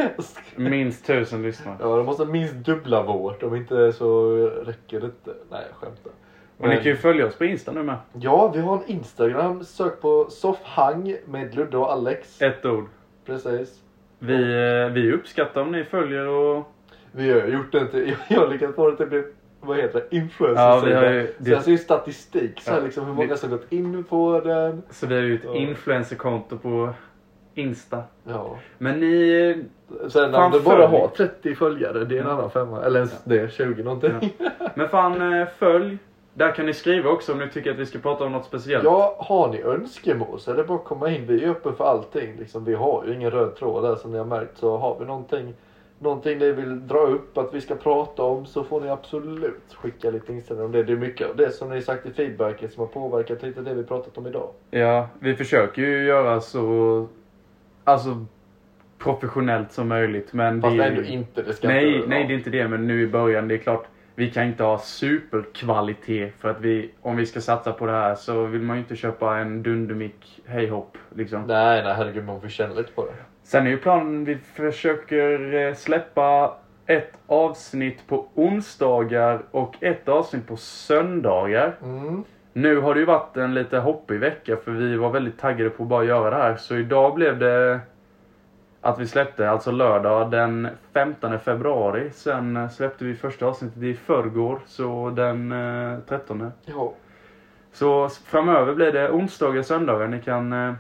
[0.56, 1.76] Minst tusen lyssnare.
[1.80, 3.42] ja, de måste ha minst dubbla vårt.
[3.42, 5.34] Om inte så räcker det inte.
[5.50, 6.12] Nej, jag skämtar.
[6.60, 7.96] Och ni kan ju följa oss på Insta nu med.
[8.12, 9.64] Ja, vi har en Instagram.
[9.64, 12.42] Sök på soffhang med Ludde och Alex.
[12.42, 12.84] Ett ord.
[13.26, 13.80] Precis.
[14.18, 16.72] Vi, eh, vi uppskattar om ni följer och...
[17.12, 19.24] Vi har gjort det till, jag har lyckats få det till bli,
[19.60, 20.62] vad heter det, influencer.
[20.62, 23.16] Ja, vi har ju- Så jag ser ju statistik, så här, Ja, liksom, hur vi-
[23.16, 24.82] många som gått in på den.
[24.90, 25.54] Så vi har ju ett Ja.
[25.54, 26.90] influencerkonto på
[27.54, 28.02] Insta.
[28.24, 28.58] Ja.
[28.78, 29.64] Men ni...
[30.08, 32.32] Sen Fan, om du bara har 30 följare, det är en Ja.
[32.32, 32.82] annan femma.
[32.84, 34.32] Eller ens det, 20 någonting.
[34.74, 35.98] Men fan, eh, följ.
[36.40, 38.84] Där kan ni skriva också om ni tycker att vi ska prata om något speciellt.
[38.84, 41.26] Ja, har ni önskemål så är det bara att komma in.
[41.26, 42.36] Vi är öppna för allting.
[42.38, 44.58] Liksom, vi har ju ingen röd tråd där som ni har märkt.
[44.58, 45.54] Så har vi någonting,
[45.98, 50.10] någonting ni vill dra upp att vi ska prata om så får ni absolut skicka
[50.10, 50.82] lite inställningar om det.
[50.82, 53.74] Det är mycket av det som ni sagt i feedbacken som har påverkat lite det
[53.74, 54.48] vi pratat om idag.
[54.70, 57.06] Ja, vi försöker ju göra så...
[57.84, 58.26] Alltså
[58.98, 60.32] professionellt som möjligt.
[60.32, 61.42] Men Fast det ändå inte.
[61.42, 62.68] Det ska Nej, nej det är inte det.
[62.68, 63.86] Men nu i början, det är klart.
[64.20, 68.14] Vi kan inte ha superkvalitet för att vi, om vi ska satsa på det här
[68.14, 71.42] så vill man ju inte köpa en dundermick hej hopp liksom.
[71.46, 73.12] Nej, nej herregud man får känna lite på det.
[73.42, 76.56] Sen är ju planen, vi försöker eh, släppa
[76.86, 81.76] ett avsnitt på onsdagar och ett avsnitt på söndagar.
[81.82, 82.24] Mm.
[82.52, 85.82] Nu har det ju varit en lite hoppig vecka för vi var väldigt taggade på
[85.82, 86.56] att bara göra det här.
[86.56, 87.80] Så idag blev det
[88.80, 92.10] att vi släppte, alltså lördag den 15 februari.
[92.12, 96.52] Sen eh, släppte vi första avsnittet i förrgår, så den eh, 13.
[96.64, 96.92] Ja.
[97.72, 100.06] Så framöver blir det onsdagar och söndagar.
[100.08, 100.72] Ni kan eh,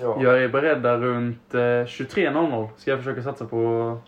[0.00, 0.22] Ja.
[0.22, 2.68] göra er beredda runt eh, 23.00.
[2.76, 3.56] Ska jag försöka satsa på.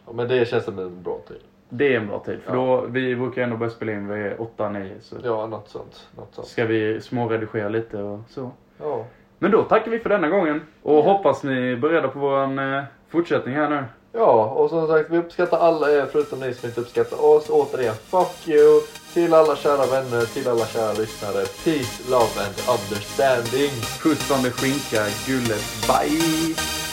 [0.07, 0.13] ja.
[0.13, 1.37] Men det känns som en bra tid.
[1.69, 2.39] Det är en bra tid.
[2.45, 2.57] För Ja.
[2.57, 4.91] då, vi brukar ändå börja spela in vid 8-9.
[5.01, 6.09] Så Ja, något sånt.
[6.17, 6.47] Något sånt.
[6.49, 8.51] ska vi småredigera lite och så.
[8.81, 9.05] Ja.
[9.39, 10.61] Men då tackar vi för denna gången.
[10.83, 11.03] Och Ja.
[11.03, 12.43] hoppas ni är beredda på vår
[12.77, 12.83] eh,
[13.15, 13.85] fortsättning här nu.
[14.13, 17.51] Ja, och som sagt vi uppskattar alla er förutom ni som inte uppskattar oss.
[17.51, 18.81] Återigen, fuck you!
[19.15, 21.45] Till alla kära vänner, till alla kära lyssnare.
[21.65, 23.71] Peace, love and understanding.
[24.03, 25.65] Puss det skinka gullet.
[25.89, 26.84] Bye!